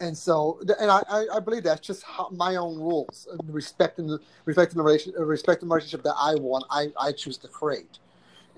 [0.00, 1.02] And so, and I,
[1.34, 5.68] I, believe that's just how, my own rules, respecting the respecting the relation, uh, respecting
[5.68, 6.64] the relationship that I want.
[6.70, 7.98] I, I choose to create,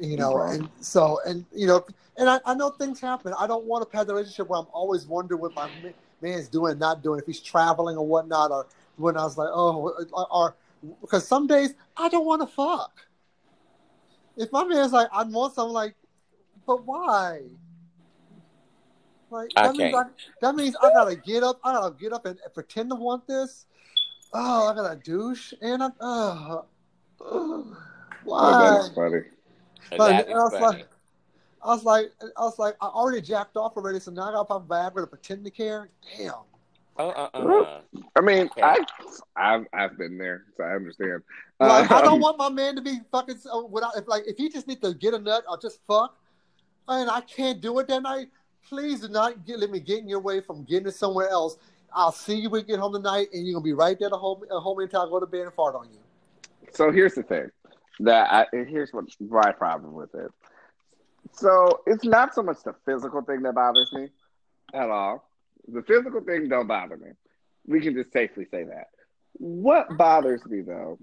[0.03, 0.35] you know.
[0.35, 0.59] Right.
[0.59, 1.85] And so, and you know,
[2.16, 3.33] and I, I know things happen.
[3.39, 6.49] I don't want to have the relationship where I'm always wondering what my ma- man's
[6.49, 8.66] doing, not doing, if he's traveling or whatnot, or
[8.97, 10.57] when I was like, oh, or, or
[11.01, 13.07] because some days I don't want to fuck.
[14.37, 15.95] If my man's like, I want something like,
[16.66, 17.43] but why?
[19.31, 20.05] Like that means I,
[20.43, 21.59] that means I gotta get up.
[21.65, 23.66] I gotta get up and, and pretend to want this.
[24.35, 25.89] Oh, I gotta douche and I.
[26.01, 26.62] Uh,
[27.24, 27.77] Oh,
[28.24, 28.70] why?
[28.70, 29.20] that's funny.
[29.98, 30.78] That I was funny.
[30.78, 30.89] like,
[31.64, 34.44] I was like, I was like, I already jacked off already, so now I gotta
[34.44, 35.89] pop Viagra to pretend to care.
[36.16, 36.35] Damn.
[36.98, 37.81] Uh, uh, uh.
[38.16, 38.62] I mean, Okay.
[38.62, 38.78] I
[39.36, 41.23] I've I've been there, so I understand.
[41.59, 43.97] Like, I Um, don't want my man to be fucking uh, without.
[43.97, 46.19] If like, if he just need to get a nut or just fuck,
[46.89, 48.28] and I can't do it that night,
[48.69, 51.56] please do not get, let me get in your way from getting it somewhere else.
[51.94, 54.16] I'll see you when you get home tonight, and you're gonna be right there to
[54.16, 55.98] hold me, hold me until I go to bed and fart on you.
[56.73, 57.51] So here's the thing
[58.01, 60.31] that I here's what my problem with it.
[61.32, 64.09] So it's not so much the physical thing that bothers me
[64.74, 65.28] at all.
[65.69, 67.10] The physical thing don't bother me.
[67.66, 68.89] We can just safely say that.
[69.35, 70.98] What bothers me though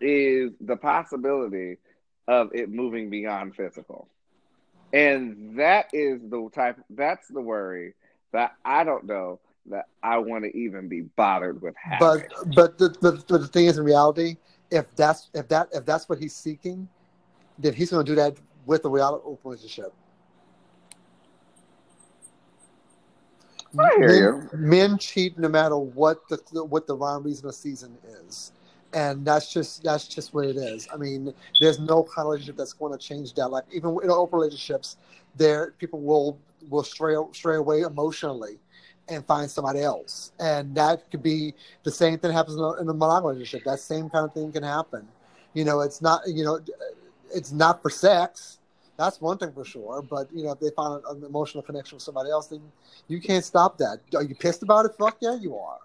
[0.00, 1.78] is the possibility
[2.26, 4.08] of it moving beyond physical.
[4.92, 7.94] And that is the type that's the worry
[8.32, 12.24] that I don't know that I want to even be bothered with having.
[12.54, 14.36] But but the, but the thing is, in reality,
[14.70, 16.88] if that's if that if that's what he's seeking,
[17.58, 18.36] then he's gonna do that
[18.66, 19.92] with or without open relationship.
[23.78, 27.96] I hear men, men cheat no matter what the what the rhyme reason of season
[28.26, 28.52] is,
[28.94, 30.88] and that's just that's just what it is.
[30.92, 33.48] I mean, there's no kind of relationship that's going to change that.
[33.48, 34.96] Like even in open relationships,
[35.36, 36.38] there people will
[36.70, 38.58] will stray stray away emotionally
[39.08, 43.36] and find somebody else, and that could be the same thing happens in a, monogamous
[43.36, 43.64] relationship.
[43.64, 45.06] That same kind of thing can happen.
[45.54, 46.60] You know, it's not you know,
[47.34, 48.58] it's not for sex.
[48.96, 50.02] That's one thing for sure.
[50.02, 52.60] But you know, if they find an emotional connection with somebody else, then
[53.06, 54.00] you can't stop that.
[54.14, 54.92] Are you pissed about it?
[54.98, 55.78] Fuck yeah, you are.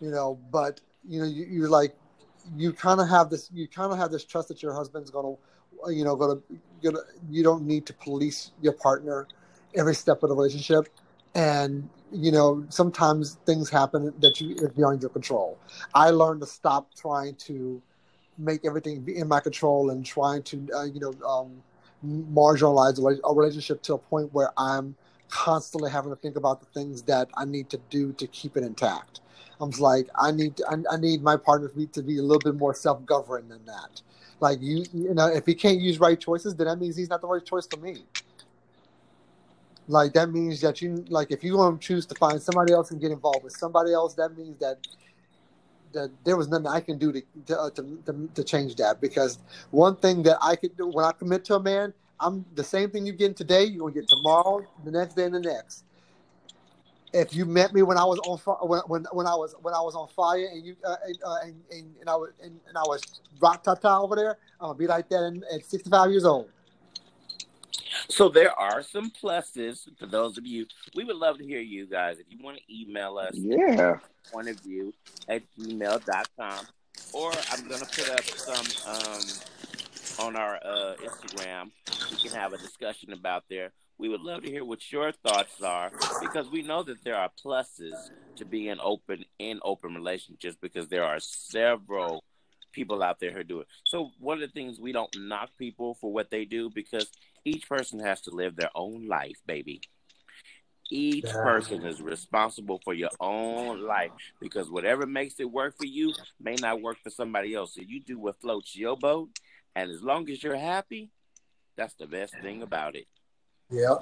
[0.00, 1.94] You know, but you know, you, you're like,
[2.56, 3.50] you kind of have this.
[3.52, 5.34] You kind of have this trust that your husband's gonna,
[5.88, 6.40] you know, gonna,
[6.82, 7.00] gonna.
[7.28, 9.26] You don't need to police your partner
[9.74, 10.88] every step of the relationship,
[11.34, 15.58] and you know, sometimes things happen that you is beyond your control.
[15.94, 17.80] I learned to stop trying to
[18.36, 21.62] make everything be in my control and trying to, uh, you know, um,
[22.04, 24.96] marginalize a relationship to a point where I'm
[25.28, 28.64] constantly having to think about the things that I need to do to keep it
[28.64, 29.20] intact.
[29.60, 32.22] I'm like, I need, to, I, I need my partner to be, to be a
[32.22, 34.00] little bit more self-governed than that.
[34.40, 37.20] Like you, you know, if he can't use right choices, then that means he's not
[37.20, 38.04] the right choice for me.
[39.90, 42.92] Like that means that you, like, if you want to choose to find somebody else
[42.92, 44.78] and get involved with somebody else, that means that
[45.92, 49.00] that there was nothing I can do to to, uh, to to change that.
[49.00, 49.38] Because
[49.72, 52.90] one thing that I could do when I commit to a man, I'm the same
[52.90, 55.84] thing you get today, you're gonna get tomorrow, the next day, and the next.
[57.12, 59.74] If you met me when I was on fi- when when, when I was when
[59.74, 62.60] I was on fire and you uh, and, uh, and, and and I was and,
[62.68, 63.02] and I was
[63.40, 66.48] rock ta ta over there, I'm gonna be like that at 65 years old.
[68.10, 70.66] So there are some pluses for those of you.
[70.94, 72.18] We would love to hear you guys.
[72.18, 73.98] If you want to email us, Yeah.
[74.32, 74.92] point of view
[75.28, 76.66] at gmail.com
[77.12, 79.20] or I'm gonna put up some um
[80.26, 81.70] on our uh Instagram.
[82.10, 83.72] We can have a discussion about there.
[83.98, 87.30] We would love to hear what your thoughts are because we know that there are
[87.44, 92.24] pluses to being open in open relationships because there are several
[92.72, 93.66] people out there who do it.
[93.84, 97.10] So one of the things we don't knock people for what they do because
[97.44, 99.80] each person has to live their own life, baby.
[100.90, 101.42] Each Yeah.
[101.42, 106.56] person is responsible for your own life because whatever makes it work for you may
[106.56, 107.74] not work for somebody else.
[107.74, 109.30] So you do what floats your boat,
[109.76, 111.10] and as long as you're happy,
[111.76, 113.06] that's the best thing about it.
[113.70, 113.94] Yeah.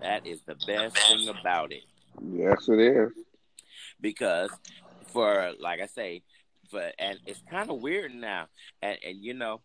[0.00, 1.82] That is the best thing about it
[2.22, 3.10] Yes, it is.
[4.00, 4.50] because,
[5.12, 6.22] for like I say,
[6.70, 8.46] but and it's kind of weird now.
[8.80, 9.60] And and you know,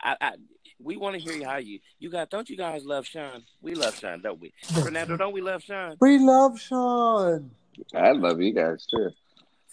[0.00, 0.32] I, I
[0.80, 3.42] we want to hear how you you guys don't you guys love Sean?
[3.62, 4.52] We love Sean, don't we?
[4.82, 5.96] Fernando, don't we love Sean?
[6.00, 7.50] We love Sean.
[7.94, 9.10] I love you guys too.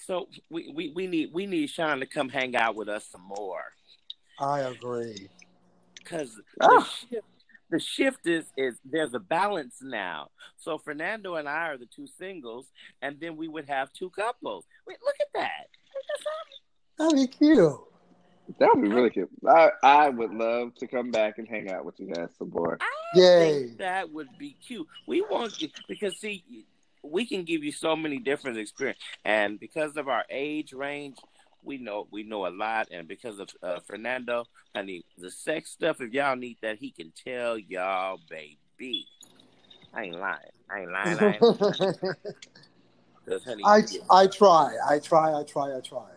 [0.06, 3.24] So we, we, we need we need Sean to come hang out with us some
[3.24, 3.64] more.
[4.40, 5.30] I agree.
[5.98, 6.68] Because Ah.
[6.70, 7.28] the shift
[7.72, 10.30] the shift is is there's a balance now.
[10.58, 12.68] So Fernando and I are the two singles,
[13.02, 14.66] and then we would have two couples.
[14.88, 15.68] Wait, look at that.
[17.00, 17.14] Ain't?
[17.14, 17.76] That'd be cute.
[18.60, 19.30] That would be really cute.
[19.48, 22.78] I I would love to come back and hang out with you guys some more.
[22.80, 23.40] I Yay.
[23.40, 24.88] think that would be cute.
[25.08, 26.44] We want you because see,
[27.04, 31.18] we can give you so many different experience, and because of our age range,
[31.64, 32.90] we know we know a lot.
[32.92, 34.46] And because of uh, Fernando,
[34.76, 36.00] honey, the sex stuff.
[36.00, 39.08] If y'all need that, he can tell y'all, baby.
[39.94, 40.40] I ain't lying.
[40.70, 41.18] I ain't lying.
[41.20, 41.94] I ain't lying.
[43.28, 43.82] 'Cause, honey, I
[44.12, 44.76] I try.
[44.88, 45.34] I try.
[45.40, 45.76] I try.
[45.76, 46.10] I try.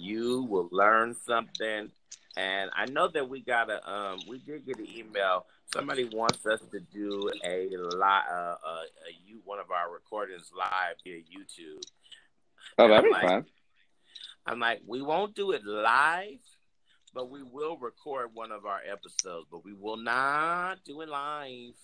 [0.00, 1.90] You will learn something.
[2.38, 5.46] And I know that we got a um we did get an email.
[5.72, 7.78] Somebody wants us to do a li-
[8.30, 11.80] uh, uh, a you one of our recordings live via YouTube.
[12.78, 13.46] Oh, that'd be Like- fun.
[14.48, 16.38] I'm like, we won't do it live,
[17.12, 21.74] but we will record one of our episodes, but we will not do it live.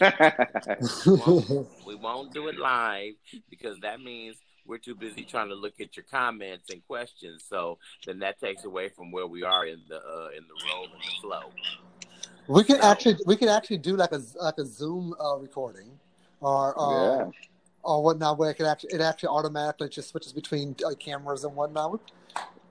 [1.86, 3.14] We won't do it live
[3.48, 4.36] because that means
[4.70, 7.44] we're too busy trying to look at your comments and questions.
[7.46, 10.84] So then that takes away from where we are in the uh, in the roll
[10.84, 11.50] and the flow.
[12.46, 15.90] we can actually we can actually do like a like a Zoom uh, recording,
[16.40, 17.30] or uh, yeah.
[17.82, 21.54] or whatnot, where it can actually it actually automatically just switches between uh, cameras and
[21.54, 22.00] whatnot.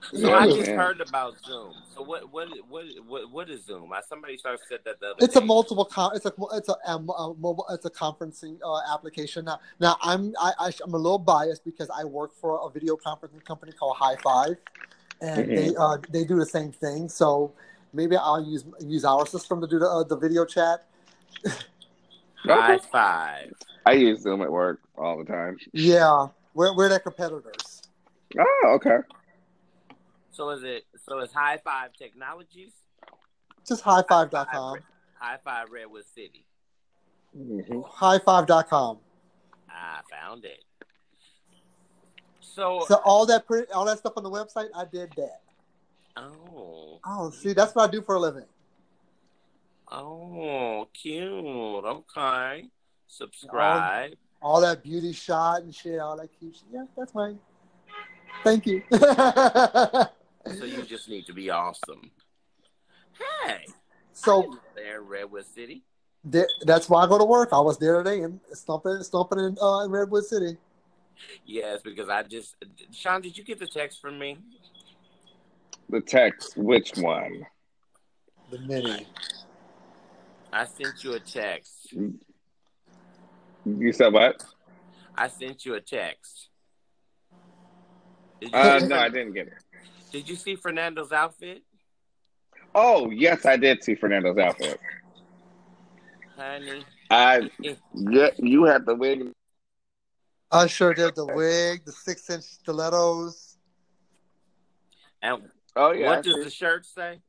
[0.01, 0.77] So Yeah, I just man.
[0.77, 1.75] heard about Zoom.
[1.93, 3.91] So what what what what, what is Zoom?
[3.93, 6.75] I, somebody started said that the other It's a multiple con- it's a it's a,
[6.89, 9.59] um, a mobile it's a conferencing uh, application now.
[9.79, 13.43] Now I'm I, I I'm a little biased because I work for a video conferencing
[13.45, 14.57] company called Highfive,
[15.21, 15.55] and Mhm.
[15.55, 17.09] they uh they do the same thing.
[17.09, 17.51] So
[17.93, 20.85] maybe I'll use use our system to do the uh, the video chat.
[22.45, 23.53] high five.
[23.85, 25.57] I use Zoom at work all the time.
[25.73, 27.83] Yeah, we're we're their competitors.
[28.39, 28.97] Oh, okay.
[30.31, 32.71] So is it so is Highfive Technologies?
[33.67, 34.79] Just highfive.com.
[35.21, 36.45] Highfive Redwood City.
[37.35, 38.99] hmm Highfive.com.
[39.69, 40.63] I found it.
[42.39, 45.41] So, So all that pre- all that stuff on the website, I did that.
[46.17, 48.45] oh, Oh, see, that's what I do for a living.
[49.91, 51.25] oh, cute.
[51.25, 52.65] Okay.
[53.07, 54.13] Subscribe.
[54.41, 56.63] All that beauty shot and shit, all that cute shit.
[56.71, 57.39] Yeah, that's mine.
[58.43, 58.81] Thank you.
[60.57, 62.11] So you just need to be awesome.
[63.45, 63.65] Hey,
[64.13, 65.83] so there, Redwood City.
[66.29, 67.49] th- that's why I go to work.
[67.51, 70.57] I was there today and stomping, stomping in, uh, in Redwood City.
[71.45, 72.55] Yes, because I just
[72.91, 74.37] Sean, did you get the text from me?
[75.89, 77.45] The text, which one?
[78.51, 79.07] The mini.
[80.51, 81.93] I sent you a text.
[83.65, 84.43] You said what?
[85.15, 86.49] I sent you a text.
[88.53, 89.53] Uh, no, I didn't get it.
[90.11, 91.63] Did you see Fernando's outfit,
[92.75, 94.79] Oh, yes, I did see Fernando's outfit.
[96.35, 96.85] honey?
[97.09, 97.49] I
[97.93, 99.31] yeah, you had the wig.
[100.51, 103.57] I sure did the wig, the six inch stilettos.
[105.21, 106.43] And Oh yeah, I what does see.
[106.43, 107.19] the shirt say?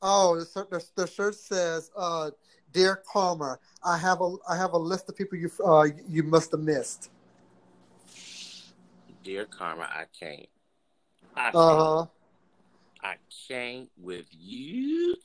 [0.00, 2.30] Oh, the, shirt- the, the shirt says, uh,
[2.72, 6.50] "Dear Karma, I have a I have a list of people you uh, you must
[6.52, 7.10] have missed."
[9.22, 10.46] Dear Karma, I can't.
[11.36, 11.48] I.
[11.48, 12.06] Uh huh.
[13.04, 13.16] I
[13.48, 15.16] can't with you.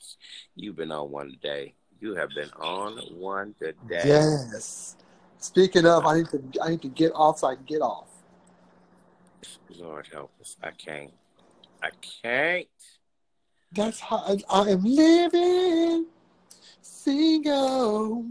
[0.56, 1.74] You've been on one today.
[2.00, 4.02] You have been on one today.
[4.04, 4.96] Yes.
[5.38, 8.08] Speaking of, I need to I need to get off so I can get off.
[9.76, 10.56] Lord help us.
[10.62, 11.12] I can't.
[11.82, 11.90] I
[12.22, 12.66] can't.
[13.72, 16.06] That's how I, I am living
[16.80, 18.24] single.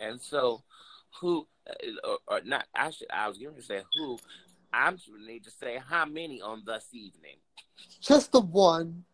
[0.00, 0.62] And so,
[1.20, 1.72] who, uh,
[2.08, 4.18] or, or not, I should, I was going to say who,
[4.74, 7.36] I'm going to need to say how many on this evening.
[8.00, 9.04] Just the one,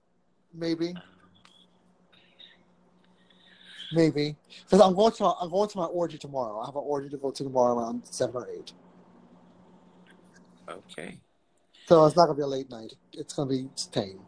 [0.55, 0.95] maybe.
[3.93, 6.61] Maybe because I'm going to I'm going to my orgy tomorrow.
[6.61, 8.73] I have an orgy to go to tomorrow around seven or eight.
[10.71, 11.19] Okay.
[11.89, 12.93] So it's not gonna be a late night.
[13.13, 14.21] It's gonna be tame.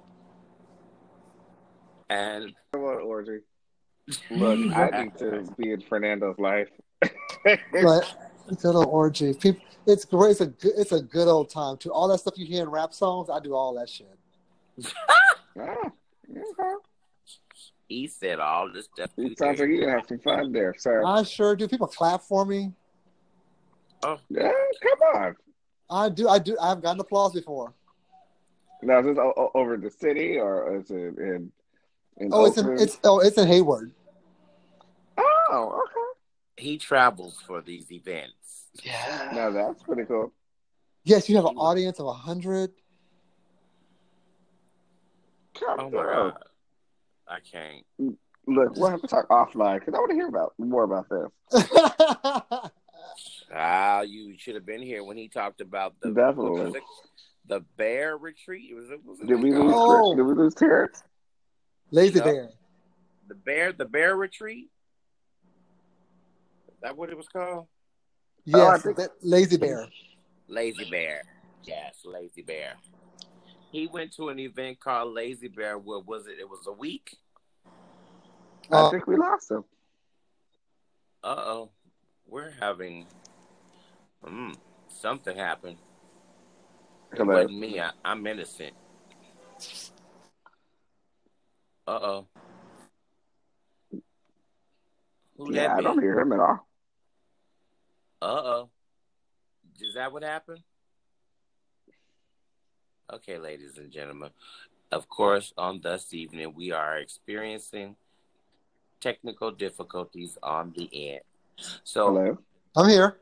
[2.11, 3.39] And What orgy?
[4.33, 6.69] Look, I need to be in Fernando's life.
[7.73, 8.17] But
[8.49, 9.35] good old orgy.
[9.35, 10.33] People, it's great.
[10.33, 10.73] It's a good.
[10.77, 11.93] It's a good old time too.
[11.93, 14.07] All that stuff you hear in rap songs, I do all that shit.
[17.89, 19.11] He said all this stuff.
[19.19, 21.05] It sounds like you have some fun there, sir.
[21.05, 21.69] I sure do.
[21.69, 22.73] People clap for me.
[24.03, 24.51] Oh yeah,
[24.83, 25.37] come on.
[25.91, 26.27] I do.
[26.29, 26.57] I do.
[26.61, 27.75] I've gotten applause before.
[28.83, 31.53] Now is this o- o- over the city or is it in?
[32.17, 32.81] in Oh, it's in Oakland?
[32.81, 33.93] it's oh it's in Hayward.
[35.19, 36.02] oh okay.
[36.63, 38.67] He travels for these events.
[38.85, 39.31] Yeah.
[39.35, 40.33] Now that's pretty cool.
[41.05, 42.71] Yes, you have an audience of hundred.
[45.61, 46.39] Oh my god.
[47.29, 47.85] I can't.
[48.47, 51.69] Look, we'll have to talk offline because I want to hear about more about this.
[53.55, 56.51] Ah, you should have been here when he talked about the Definitely.
[56.53, 56.83] what was it?
[57.47, 58.71] the bear retreat.
[58.71, 59.73] It was, it was Did we lose?
[59.75, 60.15] Oh.
[60.17, 61.03] Did we lose Terrence?
[61.91, 62.25] Lazy No.
[62.25, 62.49] Bear.
[63.29, 64.71] the bear the bear retreat?
[66.83, 67.69] Is that what it was called?
[67.69, 67.69] Oh,
[68.45, 69.89] Yes, think- that- Lazy Bear.
[70.49, 71.23] Lazy Bear.
[71.63, 72.75] Yes, Lazy Bear.
[73.71, 75.79] He went to an event called Lazy Bear.
[75.79, 76.41] What was it?
[76.41, 77.17] It was a week.
[78.73, 79.65] I Uh, think we lost him.
[81.23, 81.71] Uh oh,
[82.27, 83.07] we're having.
[84.25, 84.55] Hmm,
[84.89, 85.79] something happened.
[87.13, 87.27] It Hello.
[87.43, 87.79] wasn't me.
[87.79, 88.75] I, I'm innocent.
[91.87, 92.27] Uh oh.
[95.37, 96.67] Who Yeah, I don't hear him at all.
[98.23, 98.71] Uh oh.
[99.81, 100.61] Is that what happened?
[103.13, 104.31] Okay, ladies and gentlemen.
[104.93, 107.97] Of course, on this evening, we are experiencing
[109.01, 111.23] technical difficulties on the end.
[111.83, 112.39] So, Hello.
[112.77, 113.19] I'm here.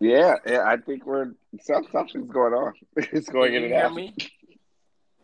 [0.00, 0.64] Yeah, yeah.
[0.64, 2.72] I think we're something's going on.
[2.96, 3.94] It's going can in and out.
[3.94, 4.14] me?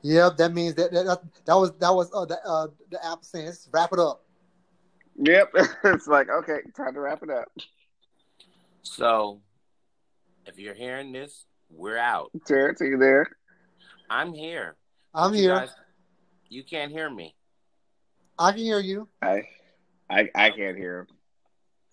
[0.03, 3.51] Yeah, that means that that, that was that was uh, the uh, the app saying
[3.73, 4.23] wrap it up.
[5.17, 5.53] Yep.
[5.85, 7.49] it's like okay, time to wrap it up.
[8.83, 9.41] So,
[10.47, 12.31] if you're hearing this, we're out.
[12.47, 13.29] Terrence, are you there?
[14.11, 14.77] I'm here.
[15.15, 15.55] I'm You here.
[15.55, 15.75] guys-
[16.49, 17.35] you can't hear me.
[18.39, 19.09] I can hear you.
[19.21, 19.43] I,
[20.09, 21.07] I, I can't hear him.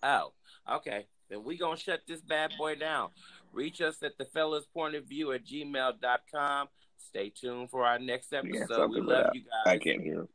[0.02, 0.32] Oh,
[0.76, 1.06] okay.
[1.28, 3.10] Then we gonna shut this bad boy down.
[3.52, 6.68] Reach us at the fellas point of view at gmail.com.
[6.98, 8.90] Stay tuned for our next episode.
[8.90, 10.28] we love like you I can't hear him.